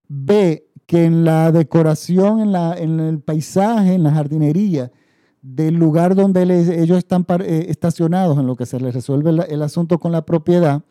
ve 0.09 0.69
que 0.85 1.05
en 1.05 1.25
la 1.25 1.51
decoración, 1.51 2.41
en, 2.41 2.53
la, 2.53 2.75
en 2.77 3.01
el 3.01 3.21
paisaje, 3.21 3.95
en 3.95 4.03
la 4.03 4.13
jardinería, 4.13 4.93
del 5.41 5.77
lugar 5.77 6.15
donde 6.15 6.43
ellos 6.43 6.99
están 6.99 7.25
eh, 7.41 7.67
estacionados, 7.69 8.39
en 8.39 8.47
lo 8.47 8.55
que 8.55 8.67
se 8.67 8.79
les 8.79 8.95
resuelve 8.95 9.31
el, 9.49 9.63
asunto 9.63 9.99
con 9.99 10.13
la 10.13 10.27
propiedad, 10.27 10.83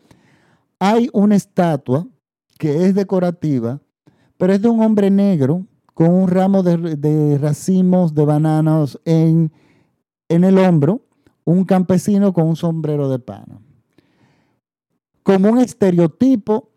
hay 0.79 1.09
una 1.13 1.35
estatua 1.35 2.07
que 2.57 2.87
es 2.87 2.95
decorativa, 2.95 3.79
pero 4.37 4.51
es 4.51 4.61
de 4.63 4.67
un 4.67 4.81
hombre 4.81 5.11
negro 5.11 5.67
con 5.93 6.09
un 6.09 6.27
ramo 6.27 6.63
de, 6.63 7.37
racimos 7.37 8.13
de 8.13 8.25
bananas 8.25 8.99
en, 9.05 9.51
en 10.29 10.43
el 10.43 10.57
hombro, 10.57 11.01
un 11.43 11.65
campesino 11.65 12.33
con 12.33 12.47
un 12.47 12.55
sombrero 12.55 13.09
de 13.09 13.19
pana. 13.19 13.61
Como 15.23 15.49
un 15.49 15.59
estereotipo 15.59 16.69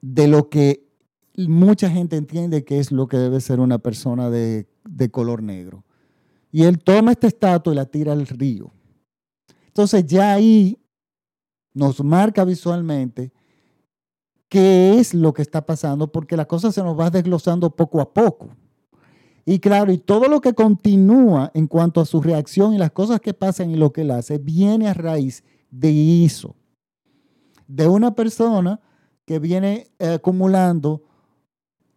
de 0.00 0.28
lo 0.28 0.48
que 0.48 0.88
mucha 1.36 1.90
gente 1.90 2.16
entiende 2.16 2.64
que 2.64 2.78
es 2.78 2.92
lo 2.92 3.08
que 3.08 3.16
debe 3.16 3.40
ser 3.40 3.60
una 3.60 3.78
persona 3.78 4.30
de 4.30 4.66
color 5.10 5.42
negro. 5.42 5.84
Y 6.54 6.62
él 6.62 6.78
toma 6.78 7.10
esta 7.10 7.26
estatua 7.26 7.72
y 7.72 7.76
la 7.76 7.86
tira 7.86 8.12
al 8.12 8.28
río. 8.28 8.72
Entonces 9.66 10.06
ya 10.06 10.34
ahí 10.34 10.78
nos 11.72 12.04
marca 12.04 12.44
visualmente 12.44 13.32
qué 14.54 15.00
es 15.00 15.14
lo 15.14 15.34
que 15.34 15.42
está 15.42 15.66
pasando, 15.66 16.12
porque 16.12 16.36
la 16.36 16.44
cosa 16.44 16.70
se 16.70 16.80
nos 16.80 16.96
va 16.96 17.10
desglosando 17.10 17.70
poco 17.70 18.00
a 18.00 18.14
poco. 18.14 18.50
Y 19.44 19.58
claro, 19.58 19.90
y 19.90 19.98
todo 19.98 20.28
lo 20.28 20.40
que 20.40 20.54
continúa 20.54 21.50
en 21.54 21.66
cuanto 21.66 22.00
a 22.00 22.06
su 22.06 22.22
reacción 22.22 22.72
y 22.72 22.78
las 22.78 22.92
cosas 22.92 23.18
que 23.18 23.34
pasan 23.34 23.72
y 23.72 23.74
lo 23.74 23.92
que 23.92 24.02
él 24.02 24.12
hace, 24.12 24.38
viene 24.38 24.86
a 24.86 24.94
raíz 24.94 25.42
de 25.72 26.24
eso. 26.24 26.54
De 27.66 27.88
una 27.88 28.14
persona 28.14 28.78
que 29.24 29.40
viene 29.40 29.88
eh, 29.98 30.10
acumulando 30.10 31.02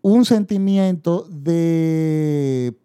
un 0.01 0.25
sentimiento 0.25 1.27
de 1.29 2.75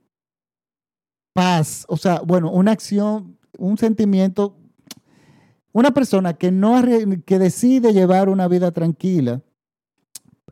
paz, 1.33 1.87
o 1.89 1.97
sea, 1.97 2.21
bueno, 2.21 2.53
una 2.53 2.73
acción, 2.73 3.39
un 3.57 3.79
sentimiento, 3.79 4.55
una 5.73 5.93
persona 5.93 6.35
que 6.35 6.53
no 6.53 6.83
que 7.25 7.39
decide 7.39 7.95
llevar 7.95 8.29
una 8.29 8.49
vida 8.49 8.71
tranquila 8.71 9.41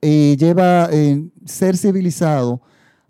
y 0.00 0.36
lleva 0.36 0.88
eh, 0.90 1.28
ser 1.44 1.76
civilizado 1.76 2.60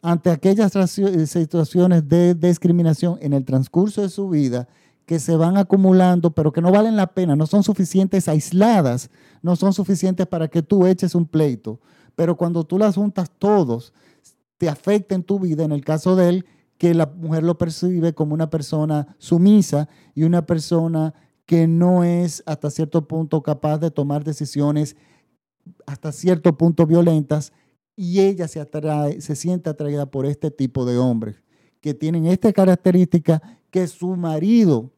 ante 0.02 0.30
aquellas 0.30 0.75
eh, 0.99 1.26
situaciones 1.26 2.09
de 2.09 2.35
discriminación 2.35 3.18
en 3.20 3.32
el 3.32 3.44
transcurso 3.44 4.02
de 4.02 4.09
su 4.09 4.28
vida 4.28 4.68
que 5.06 5.18
se 5.18 5.37
van 5.37 5.56
acumulando, 5.56 6.30
pero 6.30 6.52
que 6.52 6.61
no 6.61 6.70
valen 6.70 6.97
la 6.97 7.09
pena, 7.09 7.35
no 7.35 7.47
son 7.47 7.64
suficientes 7.64 8.28
aisladas, 8.28 9.11
no 9.42 9.56
son 9.56 9.73
suficientes 9.73 10.26
para 10.26 10.49
que 10.49 10.62
tú 10.62 10.87
eches 10.87 11.14
un 11.14 11.26
pleito. 11.26 11.80
Pero 12.14 12.37
cuando 12.37 12.64
tú 12.64 12.78
las 12.78 12.94
juntas 12.94 13.30
todos, 13.38 13.92
te 14.56 14.68
afecta 14.68 15.14
en 15.14 15.25
tu 15.25 15.40
vida, 15.40 15.64
en 15.64 15.73
el 15.73 15.85
caso 15.85 16.14
de 16.14 16.28
él, 16.28 16.47
que 16.78 16.94
la 16.94 17.06
mujer 17.06 17.42
lo 17.42 17.59
percibe 17.59 18.14
como 18.14 18.35
una 18.35 18.50
persona 18.50 19.16
sumisa 19.18 19.88
y 20.14 20.23
una 20.23 20.47
persona 20.47 21.12
que 21.44 21.66
no 21.66 22.04
es 22.04 22.42
hasta 22.47 22.70
cierto 22.70 23.09
punto 23.09 23.42
capaz 23.42 23.78
de 23.78 23.90
tomar 23.90 24.23
decisiones 24.23 24.97
hasta 25.86 26.12
cierto 26.12 26.56
punto 26.56 26.86
violentas 26.86 27.52
y 27.96 28.20
ella 28.20 28.48
se, 28.48 28.60
atrae, 28.60 29.20
se 29.20 29.36
siente 29.36 29.68
atraída 29.68 30.06
por 30.06 30.26
este 30.26 30.50
tipo 30.50 30.84
de 30.84 30.98
hombres 30.98 31.42
que 31.80 31.94
tienen 31.94 32.26
esta 32.26 32.52
característica 32.52 33.42
que 33.70 33.86
su 33.86 34.16
marido 34.16 34.92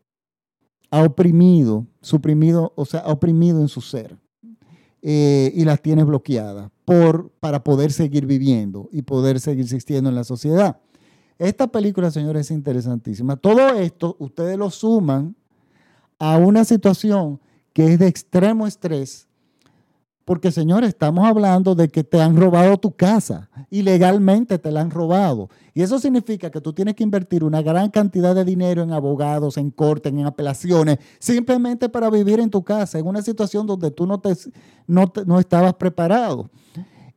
ha 0.91 1.03
oprimido, 1.03 1.87
suprimido, 2.01 2.73
o 2.77 2.85
sea, 2.85 3.01
ha 3.01 3.13
oprimido 3.13 3.61
en 3.61 3.69
su 3.69 3.81
ser 3.81 4.19
eh, 5.01 5.51
y 5.55 5.65
las 5.65 5.81
tiene 5.81 6.05
bloqueadas 6.05 6.71
por, 6.85 7.31
para 7.41 7.65
poder 7.65 7.93
seguir 7.93 8.27
viviendo 8.27 8.89
y 8.93 9.03
poder 9.03 9.41
seguir 9.41 9.65
existiendo 9.65 10.11
en 10.11 10.17
la 10.17 10.25
sociedad. 10.25 10.81
Esta 11.39 11.67
película, 11.67 12.11
señores, 12.11 12.47
es 12.47 12.51
interesantísima. 12.53 13.37
Todo 13.37 13.71
esto 13.71 14.17
ustedes 14.19 14.59
lo 14.59 14.71
suman 14.71 15.35
a 16.19 16.37
una 16.37 16.65
situación 16.65 17.41
que 17.73 17.95
es 17.95 17.99
de 17.99 18.07
extremo 18.07 18.67
estrés 18.67 19.29
porque, 20.25 20.53
señores, 20.53 20.91
estamos 20.91 21.27
hablando 21.27 21.75
de 21.75 21.89
que 21.89 22.05
te 22.05 22.21
han 22.21 22.37
robado 22.37 22.77
tu 22.79 22.95
casa. 22.95 23.51
Ilegalmente 23.71 24.59
te 24.59 24.71
la 24.71 24.81
han 24.81 24.91
robado. 24.91 25.49
Y 25.75 25.83
eso 25.83 25.99
significa 25.99 26.51
que 26.51 26.61
tú 26.61 26.73
tienes 26.73 26.95
que 26.95 27.03
invertir 27.03 27.43
una 27.43 27.61
gran 27.61 27.91
cantidad 27.91 28.35
de 28.35 28.45
dinero 28.45 28.83
en 28.83 28.93
abogados, 28.93 29.57
en 29.57 29.71
cortes, 29.71 30.13
en 30.13 30.25
apelaciones, 30.25 30.99
simplemente 31.19 31.89
para 31.89 32.09
vivir 32.09 32.39
en 32.39 32.51
tu 32.51 32.63
casa, 32.63 32.99
en 32.99 33.07
una 33.07 33.23
situación 33.23 33.67
donde 33.67 33.91
tú 33.91 34.07
no, 34.07 34.21
te, 34.21 34.37
no, 34.87 35.41
estabas 35.41 35.75
preparado. 35.75 36.51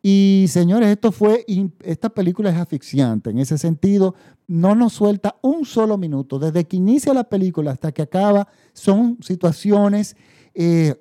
Y, 0.01 0.45
señores, 0.49 0.89
esto 0.89 1.11
fue, 1.11 1.45
esta 1.81 2.09
película 2.09 2.49
es 2.49 2.57
asfixiante. 2.57 3.29
En 3.29 3.37
ese 3.37 3.59
sentido, 3.59 4.15
no 4.47 4.73
nos 4.73 4.93
suelta 4.93 5.35
un 5.41 5.65
solo 5.65 5.97
minuto. 5.97 6.39
Desde 6.39 6.65
que 6.65 6.77
inicia 6.77 7.13
la 7.13 7.23
película 7.23 7.71
hasta 7.71 7.91
que 7.91 8.01
acaba, 8.01 8.47
son 8.73 9.19
situaciones... 9.21 10.15
Eh, 10.55 10.95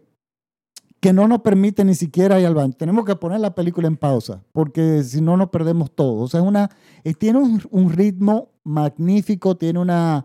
que 1.04 1.12
no 1.12 1.28
nos 1.28 1.42
permite 1.42 1.84
ni 1.84 1.94
siquiera 1.94 2.40
ir 2.40 2.46
al 2.46 2.54
baño. 2.54 2.73
Tenemos 2.78 3.04
que 3.04 3.14
poner 3.14 3.38
la 3.38 3.54
película 3.54 3.86
en 3.86 3.99
pausa, 3.99 4.43
porque 4.52 5.02
si 5.02 5.21
no 5.21 5.36
nos 5.36 5.50
perdemos 5.50 5.90
todo. 5.95 6.23
O 6.23 6.28
sea, 6.28 6.40
una, 6.40 6.71
eh, 7.04 7.12
tiene 7.12 7.40
un, 7.71 7.93
ritmo 7.93 8.49
magnífico, 8.62 9.54
tiene 9.54 9.80
una, 9.80 10.25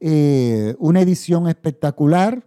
eh, 0.00 0.74
una 0.80 1.00
edición 1.00 1.46
espectacular 1.46 2.44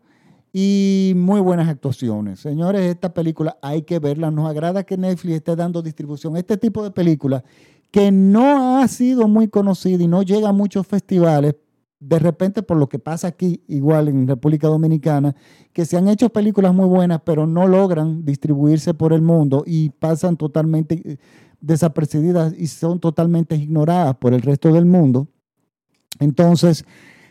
y 0.52 1.14
muy 1.16 1.40
buenas 1.40 1.70
actuaciones. 1.70 2.42
Señores, 2.42 2.82
esta 2.82 3.14
película 3.14 3.58
hay 3.62 3.84
que 3.84 4.00
verla. 4.00 4.30
Nos 4.30 4.50
agrada 4.50 4.84
que 4.84 4.98
Netflix 4.98 5.36
esté 5.36 5.56
dando 5.56 5.82
distribución. 5.82 6.36
Este 6.36 6.58
tipo 6.58 6.84
de 6.84 6.92
película 6.92 7.46
que 7.92 8.12
no 8.12 8.80
ha 8.80 8.88
sido 8.90 9.30
muy 9.30 9.48
conocida 9.48 10.04
y 10.04 10.08
no 10.08 10.22
llega 10.22 10.50
a 10.50 10.52
muchos 10.52 10.86
festivales, 10.86 11.56
de 12.00 12.18
repente 12.18 12.64
por 12.64 12.78
lo 12.78 12.88
que 12.88 13.00
pasa 13.00 13.28
aquí, 13.28 13.64
igual 13.68 14.08
en 14.08 14.28
República 14.28 14.68
Dominicana, 14.68 15.36
que 15.74 15.86
se 15.86 15.98
han 15.98 16.08
hecho 16.08 16.30
películas 16.30 16.74
muy 16.74 16.88
buenas, 16.88 17.22
pero 17.26 17.46
no 17.46 17.68
logran 17.68 18.24
distribuirse 18.24 18.94
por 18.94 19.12
el 19.12 19.22
mundo 19.22 19.64
y 19.66 19.90
pasan 19.90 20.38
totalmente 20.38 21.02
eh, 21.04 21.18
desapercibidas 21.60 22.54
y 22.58 22.68
son 22.68 23.00
totalmente 23.00 23.56
ignoradas 23.56 24.16
por 24.16 24.34
el 24.34 24.42
resto 24.42 24.72
del 24.72 24.86
mundo. 24.86 25.28
Entonces, 26.20 26.86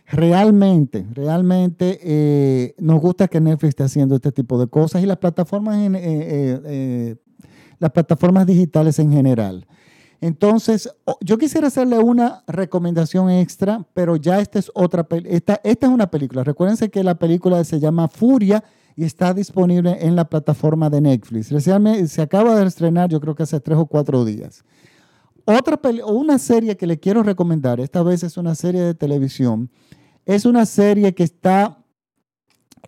realmente, 0.07 1.07
realmente 1.15 1.99
eh, 2.03 2.75
nos 2.79 3.01
gusta 3.01 3.29
que 3.29 3.41
Netflix 3.41 3.71
esté 3.71 3.85
haciendo 3.85 4.17
este 4.17 4.33
tipo 4.33 4.61
de 4.61 4.67
cosas 4.67 5.03
y 5.03 5.07
las 5.07 5.17
plataformas, 5.17 5.79
eh, 5.81 7.17
las 7.79 7.91
plataformas 7.91 8.47
digitales 8.47 8.99
en 8.99 9.13
general. 9.13 9.67
Entonces, 10.21 10.91
yo 11.21 11.39
quisiera 11.39 11.69
hacerle 11.69 11.99
una 11.99 12.43
recomendación 12.49 13.31
extra, 13.31 13.87
pero 13.95 14.17
ya 14.17 14.41
esta 14.41 14.59
es 14.59 14.71
otra 14.75 15.07
esta, 15.25 15.61
esta 15.63 15.87
es 15.87 15.93
una 15.93 16.11
película. 16.11 16.43
Recuérdense 16.43 16.91
que 16.91 17.05
la 17.05 17.15
película 17.15 17.63
se 17.63 17.79
llama 17.79 18.09
Furia 18.09 18.65
y 18.97 19.05
está 19.05 19.33
disponible 19.33 19.97
en 20.01 20.17
la 20.17 20.25
plataforma 20.25 20.91
de 20.91 21.01
Netflix. 21.01 21.53
Se 22.11 22.23
acaba 22.23 22.57
de 22.57 22.67
estrenar, 22.67 23.09
yo 23.09 23.21
creo 23.21 23.37
que 23.37 23.45
hace 23.45 23.61
tres 23.61 23.79
o 23.79 23.87
cuatro 23.87 24.25
días. 24.25 24.65
Otra 25.45 25.81
una 26.05 26.39
serie 26.39 26.77
que 26.77 26.87
le 26.87 26.99
quiero 26.99 27.23
recomendar, 27.23 27.79
esta 27.79 28.03
vez 28.03 28.23
es 28.25 28.37
una 28.37 28.55
serie 28.55 28.83
de 28.83 28.95
televisión, 28.95 29.71
es 30.27 30.45
una 30.45 30.67
serie 30.67 31.15
que 31.15 31.23
está 31.23 31.79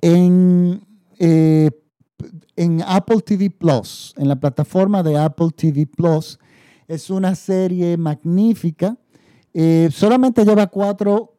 en, 0.02 0.84
eh, 1.18 1.70
en 2.56 2.82
Apple 2.86 3.22
TV 3.22 3.48
Plus, 3.48 4.14
en 4.18 4.28
la 4.28 4.36
plataforma 4.36 5.02
de 5.02 5.16
Apple 5.16 5.50
TV 5.56 5.86
Plus 5.86 6.38
es 6.90 7.08
una 7.08 7.36
serie 7.36 7.96
magnífica. 7.96 8.96
Eh, 9.54 9.88
solamente 9.92 10.44
lleva 10.44 10.66
cuatro 10.66 11.38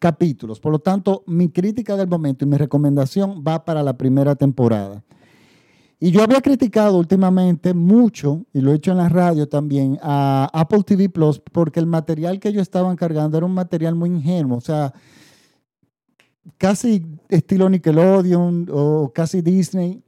capítulos. 0.00 0.58
Por 0.58 0.72
lo 0.72 0.80
tanto, 0.80 1.22
mi 1.28 1.50
crítica 1.50 1.96
del 1.96 2.08
momento 2.08 2.44
y 2.44 2.48
mi 2.48 2.56
recomendación 2.56 3.44
va 3.46 3.64
para 3.64 3.84
la 3.84 3.96
primera 3.96 4.34
temporada. 4.34 5.04
Y 6.00 6.10
yo 6.10 6.22
había 6.22 6.40
criticado 6.40 6.98
últimamente 6.98 7.74
mucho, 7.74 8.44
y 8.52 8.60
lo 8.60 8.72
he 8.72 8.74
hecho 8.74 8.90
en 8.90 8.98
la 8.98 9.08
radio 9.08 9.48
también, 9.48 9.98
a 10.02 10.50
Apple 10.52 10.82
TV 10.84 11.08
Plus, 11.08 11.40
porque 11.52 11.78
el 11.78 11.86
material 11.86 12.40
que 12.40 12.48
ellos 12.48 12.62
estaban 12.62 12.96
cargando 12.96 13.38
era 13.38 13.46
un 13.46 13.54
material 13.54 13.94
muy 13.94 14.10
ingenuo, 14.10 14.58
o 14.58 14.60
sea, 14.60 14.92
casi 16.58 17.06
estilo 17.28 17.70
Nickelodeon 17.70 18.68
o 18.70 19.12
casi 19.14 19.40
Disney. 19.42 20.02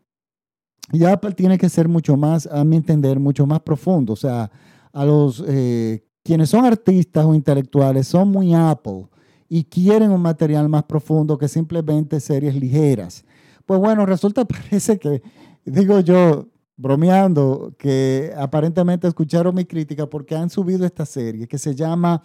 Y 0.93 1.05
Apple 1.05 1.33
tiene 1.33 1.59
que 1.59 1.69
ser 1.69 1.89
mucho 1.89 2.17
más, 2.17 2.47
a 2.47 2.65
mi 2.65 2.77
entender, 2.77 3.21
mucho 3.21 3.47
más 3.47 3.61
profundo. 3.61 4.15
O 4.15 4.17
sea, 4.17 4.51
a 4.93 5.05
los 5.05 5.45
eh, 5.47 6.03
quienes 6.23 6.51
son 6.51 6.65
artistas 6.65 7.25
o 7.25 7.35
intelectuales 7.35 8.07
son 8.07 8.31
muy 8.31 8.55
Apple 8.55 9.07
y 9.49 9.65
quieren 9.65 10.11
un 10.11 10.21
material 10.21 10.69
más 10.69 10.85
profundo 10.85 11.39
que 11.39 11.49
simplemente 11.49 12.21
series 12.21 12.55
ligeras. 12.55 13.25
Pues 13.67 13.81
bueno, 13.81 14.07
resulta, 14.07 14.45
parece 14.47 14.99
que, 14.99 15.23
digo 15.65 16.01
yo, 16.01 16.49
bromeando, 16.77 17.75
que 17.79 18.33
aparentemente 18.37 19.09
escucharon 19.09 19.55
mi 19.55 19.65
crítica 19.65 20.09
porque 20.09 20.37
han 20.37 20.49
subido 20.49 20.87
esta 20.87 21.05
serie 21.05 21.49
que 21.49 21.59
se 21.59 21.75
llama 21.75 22.23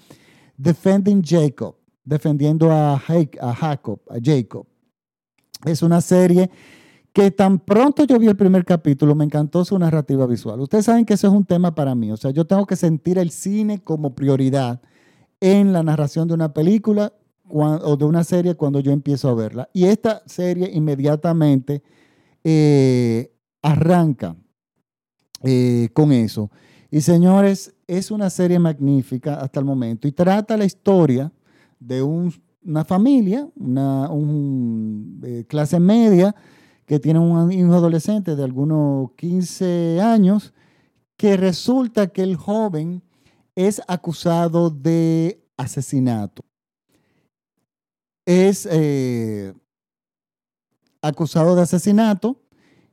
Defending 0.57 1.23
Jacob, 1.23 1.75
defendiendo 2.03 2.71
a, 2.71 2.99
Jacob, 2.99 3.99
a 4.09 4.17
Jacob. 4.21 4.67
Es 5.65 5.81
una 5.81 6.01
serie 6.01 6.49
que 7.13 7.29
tan 7.31 7.59
pronto 7.59 8.05
yo 8.05 8.17
vi 8.19 8.27
el 8.27 8.35
primer 8.35 8.65
capítulo, 8.65 9.13
me 9.13 9.23
encantó 9.23 9.63
su 9.63 9.77
narrativa 9.77 10.25
visual. 10.25 10.59
Ustedes 10.59 10.85
saben 10.85 11.05
que 11.05 11.13
eso 11.13 11.27
es 11.27 11.33
un 11.33 11.45
tema 11.45 11.75
para 11.75 11.93
mí, 11.93 12.11
o 12.11 12.17
sea, 12.17 12.31
yo 12.31 12.45
tengo 12.45 12.65
que 12.65 12.75
sentir 12.75 13.19
el 13.19 13.29
cine 13.29 13.81
como 13.83 14.15
prioridad 14.15 14.81
en 15.39 15.73
la 15.73 15.83
narración 15.83 16.27
de 16.27 16.33
una 16.33 16.53
película 16.53 17.13
o 17.49 17.97
de 17.97 18.05
una 18.05 18.23
serie 18.23 18.55
cuando 18.55 18.79
yo 18.79 18.91
empiezo 18.91 19.29
a 19.29 19.35
verla. 19.35 19.69
Y 19.73 19.85
esta 19.85 20.23
serie 20.25 20.71
inmediatamente 20.73 21.83
eh, 22.43 23.31
arranca 23.61 24.35
eh, 25.43 25.89
con 25.93 26.11
eso. 26.11 26.49
Y 26.89 27.01
señores, 27.01 27.75
es 27.87 28.11
una 28.11 28.29
serie 28.29 28.59
magnífica 28.59 29.35
hasta 29.35 29.59
el 29.59 29.65
momento 29.65 30.07
y 30.07 30.11
trata 30.11 30.57
la 30.57 30.65
historia 30.65 31.31
de 31.79 32.01
una 32.01 32.85
familia, 32.85 33.47
una 33.55 34.09
eh, 35.23 35.45
clase 35.47 35.79
media, 35.79 36.35
que 36.93 36.99
tiene 36.99 37.17
un 37.17 37.51
hijo 37.51 37.73
adolescente 37.73 38.35
de 38.35 38.43
algunos 38.43 39.13
15 39.13 39.99
años, 39.99 40.53
que 41.17 41.37
resulta 41.37 42.05
que 42.05 42.21
el 42.21 42.35
joven 42.35 43.01
es 43.55 43.81
acusado 43.87 44.69
de 44.69 45.43
asesinato. 45.57 46.45
Es, 48.27 48.67
eh, 48.69 49.55
acusado 51.01 51.55
de 51.55 51.63
asesinato 51.63 52.39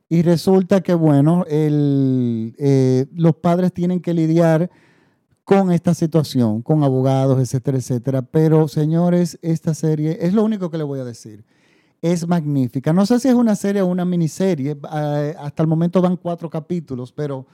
y 0.09 0.23
resulta 0.23 0.81
que, 0.81 0.95
bueno, 0.95 1.45
eh, 1.47 3.05
los 3.13 3.35
padres 3.35 3.71
tienen 3.71 4.01
que 4.01 4.15
lidiar 4.15 4.71
con 5.43 5.71
esta 5.71 5.93
situación, 5.93 6.63
con 6.63 6.83
abogados, 6.83 7.39
etcétera, 7.39 7.77
etcétera. 7.77 8.23
Pero, 8.23 8.67
señores, 8.67 9.37
esta 9.43 9.75
serie 9.75 10.17
es 10.21 10.33
lo 10.33 10.43
único 10.43 10.71
que 10.71 10.79
le 10.79 10.85
voy 10.85 11.01
a 11.01 11.05
decir. 11.05 11.45
Es 12.01 12.27
magnífica. 12.27 12.93
No 12.93 13.05
sé 13.05 13.19
si 13.19 13.27
es 13.27 13.35
una 13.35 13.55
serie 13.55 13.81
o 13.81 13.87
una 13.87 14.05
miniserie. 14.05 14.71
Eh, 14.71 15.35
hasta 15.39 15.63
el 15.63 15.67
momento 15.67 16.01
van 16.01 16.17
cuatro 16.17 16.49
capítulos, 16.49 17.11
pero 17.11 17.45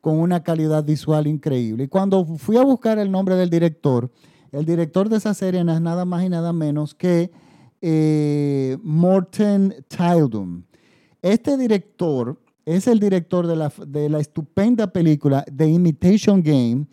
con 0.00 0.18
una 0.18 0.42
calidad 0.42 0.84
visual 0.84 1.26
increíble. 1.26 1.84
Y 1.84 1.88
cuando 1.88 2.26
fui 2.36 2.58
a 2.58 2.62
buscar 2.62 2.98
el 2.98 3.10
nombre 3.10 3.36
del 3.36 3.48
director, 3.48 4.10
el 4.52 4.66
director 4.66 5.08
de 5.08 5.16
esa 5.16 5.32
serie 5.32 5.64
no 5.64 5.72
es 5.72 5.80
nada 5.80 6.04
más 6.04 6.22
y 6.22 6.28
nada 6.28 6.52
menos 6.52 6.94
que 6.94 7.30
eh, 7.80 8.76
Morten 8.82 9.74
Tildum. 9.88 10.62
Este 11.22 11.56
director 11.56 12.38
es 12.66 12.86
el 12.86 13.00
director 13.00 13.46
de 13.46 13.56
la, 13.56 13.72
de 13.86 14.10
la 14.10 14.20
estupenda 14.20 14.92
película 14.92 15.44
The 15.44 15.66
Imitation 15.66 16.42
Game 16.42 16.86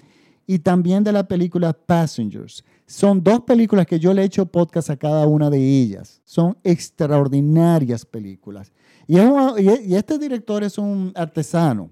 y 0.47 0.59
también 0.59 1.03
de 1.03 1.11
la 1.11 1.27
película 1.27 1.73
Passengers. 1.73 2.63
Son 2.91 3.23
dos 3.23 3.39
películas 3.43 3.85
que 3.85 3.99
yo 3.99 4.13
le 4.13 4.21
he 4.21 4.25
hecho 4.25 4.45
podcast 4.45 4.89
a 4.89 4.97
cada 4.97 5.25
una 5.25 5.49
de 5.49 5.57
ellas. 5.57 6.21
Son 6.25 6.57
extraordinarias 6.61 8.05
películas. 8.05 8.73
Y, 9.07 9.15
este 9.95 10.19
director 10.19 10.61
es 10.61 10.77
un 10.77 11.13
artesano. 11.15 11.89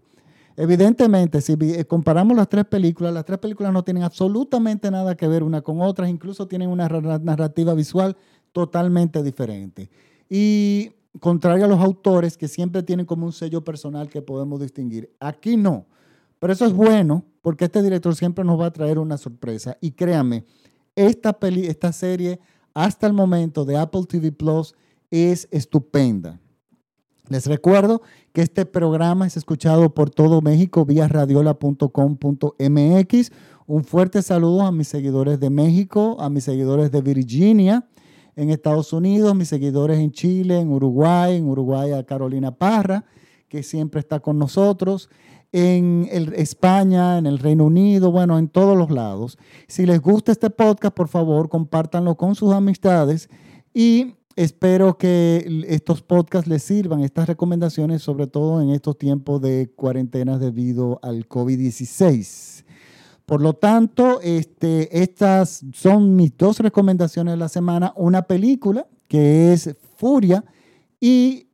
Evidentemente, 0.57 1.39
si 1.39 1.55
comparamos 1.85 2.35
las 2.35 2.49
tres 2.49 2.65
películas, 2.65 3.13
las 3.13 3.23
tres 3.23 3.39
películas 3.39 3.71
no 3.71 3.81
tienen 3.81 4.03
absolutamente 4.03 4.91
nada 4.91 5.15
que 5.15 5.25
ver 5.29 5.41
una 5.41 5.61
con 5.61 5.79
otras, 5.79 6.09
incluso 6.09 6.49
tienen 6.49 6.67
una 6.67 6.89
narrativa 6.89 7.73
visual 7.73 8.17
totalmente 8.51 9.23
diferente. 9.23 9.89
Y 10.29 10.91
contrario 11.21 11.63
a 11.63 11.69
los 11.69 11.79
autores 11.79 12.35
que 12.35 12.49
siempre 12.49 12.83
tienen 12.83 13.05
como 13.05 13.25
un 13.25 13.31
sello 13.31 13.63
personal 13.63 14.09
que 14.09 14.21
podemos 14.21 14.59
distinguir, 14.59 15.15
aquí 15.21 15.55
no. 15.55 15.85
Pero 16.39 16.51
eso 16.51 16.65
es 16.65 16.73
bueno 16.73 17.23
porque 17.41 17.65
este 17.65 17.81
director 17.81 18.13
siempre 18.17 18.43
nos 18.43 18.59
va 18.59 18.65
a 18.65 18.73
traer 18.73 18.99
una 18.99 19.17
sorpresa. 19.17 19.77
Y 19.79 19.91
créanme, 19.91 20.45
esta, 21.07 21.33
peli, 21.33 21.67
esta 21.67 21.93
serie 21.93 22.39
hasta 22.73 23.07
el 23.07 23.13
momento 23.13 23.65
de 23.65 23.77
Apple 23.77 24.03
TV 24.07 24.31
Plus 24.31 24.75
es 25.09 25.47
estupenda. 25.51 26.39
Les 27.29 27.47
recuerdo 27.47 28.01
que 28.33 28.41
este 28.41 28.65
programa 28.65 29.27
es 29.27 29.37
escuchado 29.37 29.93
por 29.93 30.09
todo 30.09 30.41
México 30.41 30.85
vía 30.85 31.07
radiola.com.mx. 31.07 33.31
Un 33.67 33.83
fuerte 33.83 34.23
saludo 34.23 34.63
a 34.63 34.71
mis 34.71 34.87
seguidores 34.87 35.39
de 35.39 35.49
México, 35.49 36.17
a 36.19 36.29
mis 36.29 36.43
seguidores 36.43 36.91
de 36.91 37.01
Virginia, 37.01 37.87
en 38.35 38.49
Estados 38.49 38.91
Unidos, 38.93 39.35
mis 39.35 39.47
seguidores 39.47 39.99
en 39.99 40.11
Chile, 40.11 40.59
en 40.59 40.69
Uruguay, 40.69 41.37
en 41.37 41.47
Uruguay 41.47 41.91
a 41.91 42.03
Carolina 42.03 42.55
Parra, 42.55 43.05
que 43.47 43.63
siempre 43.63 43.99
está 43.99 44.19
con 44.19 44.39
nosotros, 44.39 45.09
en 45.51 46.07
España, 46.35 47.17
en 47.17 47.25
el 47.25 47.39
Reino 47.39 47.65
Unido, 47.65 48.11
bueno, 48.11 48.37
en 48.37 48.47
todos 48.47 48.77
los 48.77 48.91
lados. 48.91 49.37
Si 49.67 49.85
les 49.85 49.99
gusta 49.99 50.31
este 50.31 50.49
podcast, 50.49 50.95
por 50.95 51.07
favor, 51.07 51.49
compártanlo 51.49 52.15
con 52.15 52.35
sus 52.35 52.53
amistades 52.53 53.29
y 53.73 54.15
espero 54.35 54.97
que 54.97 55.65
estos 55.67 56.01
podcasts 56.01 56.47
les 56.47 56.63
sirvan, 56.63 57.01
estas 57.01 57.27
recomendaciones, 57.27 58.01
sobre 58.01 58.27
todo 58.27 58.61
en 58.61 58.69
estos 58.69 58.97
tiempos 58.97 59.41
de 59.41 59.71
cuarentena 59.75 60.37
debido 60.37 60.99
al 61.01 61.27
COVID-16. 61.27 62.63
Por 63.25 63.41
lo 63.41 63.53
tanto, 63.53 64.21
este, 64.21 65.03
estas 65.03 65.63
son 65.73 66.15
mis 66.15 66.35
dos 66.35 66.59
recomendaciones 66.59 67.33
de 67.33 67.37
la 67.37 67.49
semana. 67.49 67.93
Una 67.95 68.23
película 68.23 68.87
que 69.07 69.53
es 69.53 69.75
Furia 69.97 70.43
y 70.99 71.48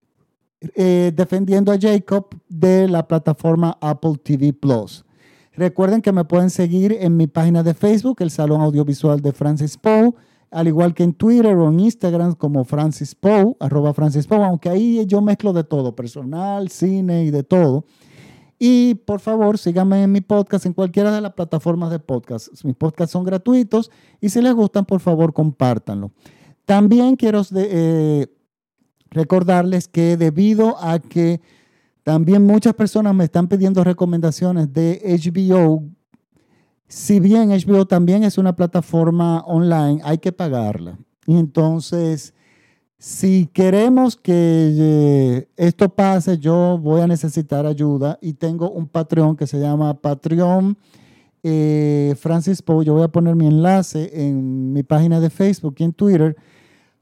eh, 0.75 1.11
Defendiendo 1.15 1.71
a 1.71 1.77
Jacob 1.79 2.27
de 2.49 2.87
la 2.87 3.07
plataforma 3.07 3.77
Apple 3.81 4.15
TV 4.23 4.53
Plus. 4.53 5.05
Recuerden 5.53 6.01
que 6.01 6.11
me 6.11 6.25
pueden 6.25 6.49
seguir 6.49 6.97
en 6.99 7.15
mi 7.15 7.27
página 7.27 7.63
de 7.63 7.73
Facebook, 7.73 8.17
el 8.19 8.31
Salón 8.31 8.61
Audiovisual 8.61 9.21
de 9.21 9.31
Francis 9.31 9.77
Poe, 9.77 10.13
al 10.51 10.67
igual 10.67 10.93
que 10.93 11.03
en 11.03 11.13
Twitter 11.13 11.55
o 11.55 11.69
en 11.69 11.79
Instagram 11.79 12.35
como 12.35 12.63
Francis 12.65 13.15
Poe, 13.15 13.55
arroba 13.59 13.93
Francis 13.93 14.27
Poe, 14.27 14.43
aunque 14.43 14.69
ahí 14.69 15.05
yo 15.05 15.21
mezclo 15.21 15.53
de 15.53 15.63
todo, 15.63 15.95
personal, 15.95 16.69
cine 16.69 17.23
y 17.23 17.31
de 17.31 17.43
todo. 17.43 17.85
Y 18.57 18.95
por 18.95 19.19
favor, 19.19 19.57
síganme 19.57 20.03
en 20.03 20.11
mi 20.11 20.21
podcast 20.21 20.65
en 20.65 20.73
cualquiera 20.73 21.11
de 21.11 21.21
las 21.21 21.33
plataformas 21.33 21.91
de 21.91 21.99
podcast. 21.99 22.47
Mis 22.63 22.75
podcasts 22.75 23.11
son 23.11 23.25
gratuitos 23.25 23.91
y 24.21 24.29
si 24.29 24.41
les 24.41 24.53
gustan, 24.53 24.85
por 24.85 25.01
favor, 25.01 25.33
compártanlo. 25.33 26.11
También 26.65 27.15
quiero 27.15 27.41
eh, 27.53 28.27
recordarles 29.15 29.87
que 29.87 30.17
debido 30.17 30.77
a 30.79 30.99
que 30.99 31.41
también 32.03 32.45
muchas 32.45 32.75
personas 32.75 33.15
me 33.15 33.23
están 33.23 33.47
pidiendo 33.47 33.83
recomendaciones 33.83 34.71
de 34.71 35.01
HBO, 35.03 35.83
si 36.87 37.19
bien 37.19 37.49
HBO 37.49 37.87
también 37.87 38.23
es 38.23 38.37
una 38.37 38.55
plataforma 38.55 39.39
online, 39.47 40.01
hay 40.03 40.19
que 40.19 40.31
pagarla. 40.31 40.99
Y 41.25 41.37
entonces 41.37 42.35
si 42.97 43.47
queremos 43.53 44.15
que 44.15 44.33
eh, 44.33 45.47
esto 45.57 45.89
pase, 45.89 46.37
yo 46.39 46.79
voy 46.81 47.01
a 47.01 47.07
necesitar 47.07 47.65
ayuda 47.65 48.17
y 48.21 48.33
tengo 48.33 48.71
un 48.71 48.87
Patreon 48.87 49.35
que 49.35 49.45
se 49.47 49.59
llama 49.59 49.93
Patreon 49.93 50.77
eh, 51.43 52.15
Francis 52.17 52.61
Poe. 52.61 52.83
Yo 52.83 52.93
voy 52.93 53.03
a 53.03 53.09
poner 53.09 53.35
mi 53.35 53.45
enlace 53.47 54.09
en 54.13 54.73
mi 54.73 54.81
página 54.81 55.19
de 55.19 55.29
Facebook 55.29 55.75
y 55.77 55.83
en 55.83 55.93
Twitter. 55.93 56.35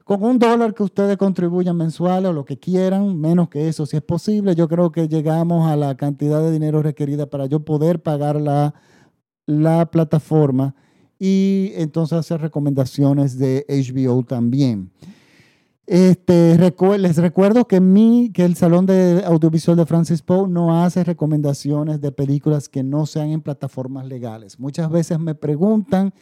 Con 0.04 0.22
un 0.22 0.38
dólar 0.38 0.74
que 0.74 0.82
ustedes 0.82 1.16
contribuyan 1.16 1.76
mensual 1.76 2.26
o 2.26 2.32
lo 2.32 2.44
que 2.44 2.58
quieran, 2.58 3.18
menos 3.18 3.48
que 3.48 3.68
eso 3.68 3.86
si 3.86 3.96
es 3.96 4.02
posible, 4.02 4.54
yo 4.54 4.68
creo 4.68 4.92
que 4.92 5.08
llegamos 5.08 5.66
a 5.66 5.76
la 5.76 5.96
cantidad 5.96 6.42
de 6.42 6.52
dinero 6.52 6.82
requerida 6.82 7.24
para 7.24 7.46
yo 7.46 7.60
poder 7.60 8.02
pagar 8.02 8.38
la, 8.38 8.74
la 9.46 9.86
plataforma 9.90 10.74
y 11.18 11.72
entonces 11.76 12.18
hacer 12.18 12.42
recomendaciones 12.42 13.38
de 13.38 13.64
HBO 13.66 14.22
también. 14.24 14.90
Este, 15.86 16.58
les 16.98 17.16
recuerdo 17.16 17.66
que, 17.66 17.80
mi, 17.80 18.30
que 18.32 18.44
el 18.44 18.56
Salón 18.56 18.86
de 18.86 19.22
Audiovisual 19.24 19.76
de 19.76 19.86
Francis 19.86 20.22
Poe 20.22 20.48
no 20.48 20.82
hace 20.82 21.04
recomendaciones 21.04 22.00
de 22.00 22.12
películas 22.12 22.68
que 22.68 22.82
no 22.82 23.04
sean 23.06 23.30
en 23.30 23.42
plataformas 23.42 24.06
legales. 24.06 24.58
Muchas 24.58 24.90
veces 24.90 25.18
me 25.18 25.34
preguntan 25.34 26.12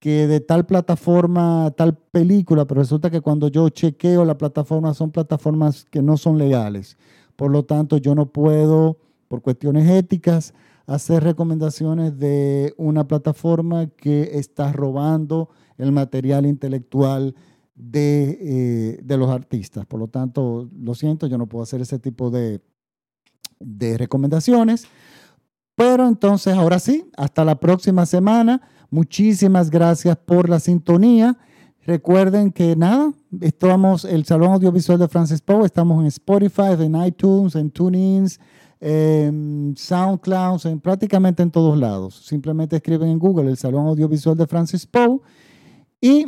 que 0.00 0.26
de 0.26 0.40
tal 0.40 0.64
plataforma, 0.64 1.72
tal 1.76 1.94
película, 1.94 2.66
pero 2.66 2.80
resulta 2.80 3.10
que 3.10 3.20
cuando 3.20 3.48
yo 3.48 3.68
chequeo 3.68 4.24
la 4.24 4.38
plataforma 4.38 4.94
son 4.94 5.10
plataformas 5.10 5.84
que 5.84 6.00
no 6.00 6.16
son 6.16 6.38
legales. 6.38 6.96
Por 7.36 7.50
lo 7.50 7.64
tanto, 7.64 7.98
yo 7.98 8.14
no 8.14 8.32
puedo, 8.32 8.96
por 9.28 9.42
cuestiones 9.42 9.88
éticas, 9.88 10.54
hacer 10.86 11.22
recomendaciones 11.22 12.18
de 12.18 12.74
una 12.78 13.06
plataforma 13.06 13.86
que 13.88 14.38
está 14.38 14.72
robando 14.72 15.50
el 15.76 15.92
material 15.92 16.46
intelectual 16.46 17.34
eh, 17.92 18.98
de, 19.02 19.16
los 19.16 19.30
artistas. 19.30 19.86
Por 19.86 20.00
lo 20.00 20.08
tanto, 20.08 20.68
lo 20.76 20.94
siento, 20.94 21.26
yo 21.26 21.38
no 21.38 21.46
puedo 21.46 21.62
hacer 21.62 21.80
ese 21.82 21.98
tipo 21.98 22.30
de, 22.30 22.60
de 23.58 23.98
recomendaciones. 23.98 24.86
Pero 25.74 26.08
entonces, 26.08 26.54
ahora 26.54 26.78
sí, 26.78 27.10
hasta 27.16 27.44
la 27.44 27.60
próxima 27.60 28.04
semana. 28.06 28.60
Muchísimas 28.90 29.70
gracias 29.70 30.16
por 30.16 30.48
la 30.48 30.58
sintonía. 30.58 31.38
Recuerden 31.86 32.50
que 32.50 32.74
nada, 32.74 33.12
estamos, 33.40 34.04
el 34.04 34.24
Salón 34.24 34.52
Audiovisual 34.52 34.98
de 34.98 35.06
Francis 35.06 35.40
Poe, 35.40 35.64
estamos 35.64 36.00
en 36.00 36.06
Spotify, 36.06 36.74
en 36.78 36.96
iTunes, 37.04 37.54
en 37.54 37.70
TuneIn, 37.70 38.26
en 38.80 39.74
SoundCloud, 39.76 40.66
en 40.66 40.80
prácticamente 40.80 41.42
en 41.42 41.52
todos 41.52 41.78
lados. 41.78 42.16
Simplemente 42.26 42.76
escriben 42.76 43.10
en 43.10 43.18
Google 43.20 43.50
el 43.50 43.56
Salón 43.56 43.86
Audiovisual 43.86 44.36
de 44.36 44.46
Francis 44.48 44.86
Poe. 44.86 45.20
Y 46.00 46.26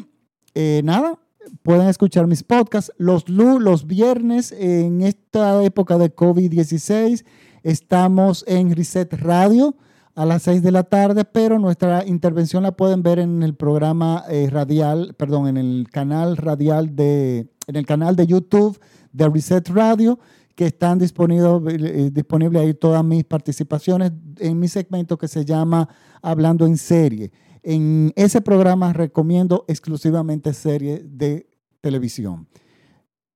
eh, 0.54 0.82
nada, 0.84 1.18
pueden 1.62 1.88
escuchar 1.88 2.28
mis 2.28 2.44
podcasts 2.44 2.92
los, 2.96 3.28
los 3.28 3.86
viernes 3.88 4.52
en 4.52 5.02
esta 5.02 5.62
época 5.64 5.98
de 5.98 6.14
COVID-16. 6.14 7.24
Estamos 7.64 8.44
en 8.46 8.74
Reset 8.74 9.12
Radio 9.14 9.76
a 10.14 10.26
las 10.26 10.42
6 10.42 10.62
de 10.62 10.72
la 10.72 10.82
tarde, 10.84 11.24
pero 11.24 11.58
nuestra 11.58 12.04
intervención 12.06 12.62
la 12.62 12.72
pueden 12.72 13.02
ver 13.02 13.18
en 13.18 13.42
el 13.42 13.54
programa 13.54 14.24
eh, 14.28 14.48
radial, 14.50 15.14
perdón, 15.16 15.48
en 15.48 15.56
el 15.56 15.88
canal 15.90 16.36
radial 16.36 16.94
de, 16.94 17.48
en 17.66 17.76
el 17.76 17.86
canal 17.86 18.16
de 18.16 18.26
YouTube 18.26 18.78
de 19.12 19.28
Reset 19.28 19.68
Radio, 19.70 20.18
que 20.54 20.66
están 20.66 20.98
disponibles, 20.98 21.82
eh, 21.82 22.10
disponibles 22.12 22.62
ahí 22.62 22.74
todas 22.74 23.02
mis 23.04 23.24
participaciones 23.24 24.12
en 24.38 24.58
mi 24.58 24.68
segmento 24.68 25.16
que 25.16 25.28
se 25.28 25.44
llama 25.44 25.88
Hablando 26.20 26.66
en 26.66 26.76
Serie. 26.76 27.32
En 27.62 28.12
ese 28.16 28.40
programa 28.40 28.92
recomiendo 28.92 29.64
exclusivamente 29.68 30.52
series 30.52 31.00
de 31.04 31.46
televisión, 31.80 32.48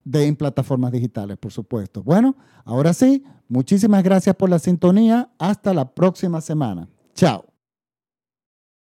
de 0.07 0.25
en 0.27 0.37
plataformas 0.37 0.93
digitales, 0.93 1.37
por 1.37 1.53
supuesto. 1.53 2.03
Bueno, 2.03 2.37
ahora 2.65 2.95
sí, 2.95 3.25
muchísimas 3.49 4.05
gracias 4.05 4.37
por 4.37 4.49
la 4.49 4.61
sintonía. 4.61 5.31
Hasta 5.37 5.75
la 5.75 5.93
próxima 5.93 6.41
semana. 6.41 6.89
Chao. 7.15 7.56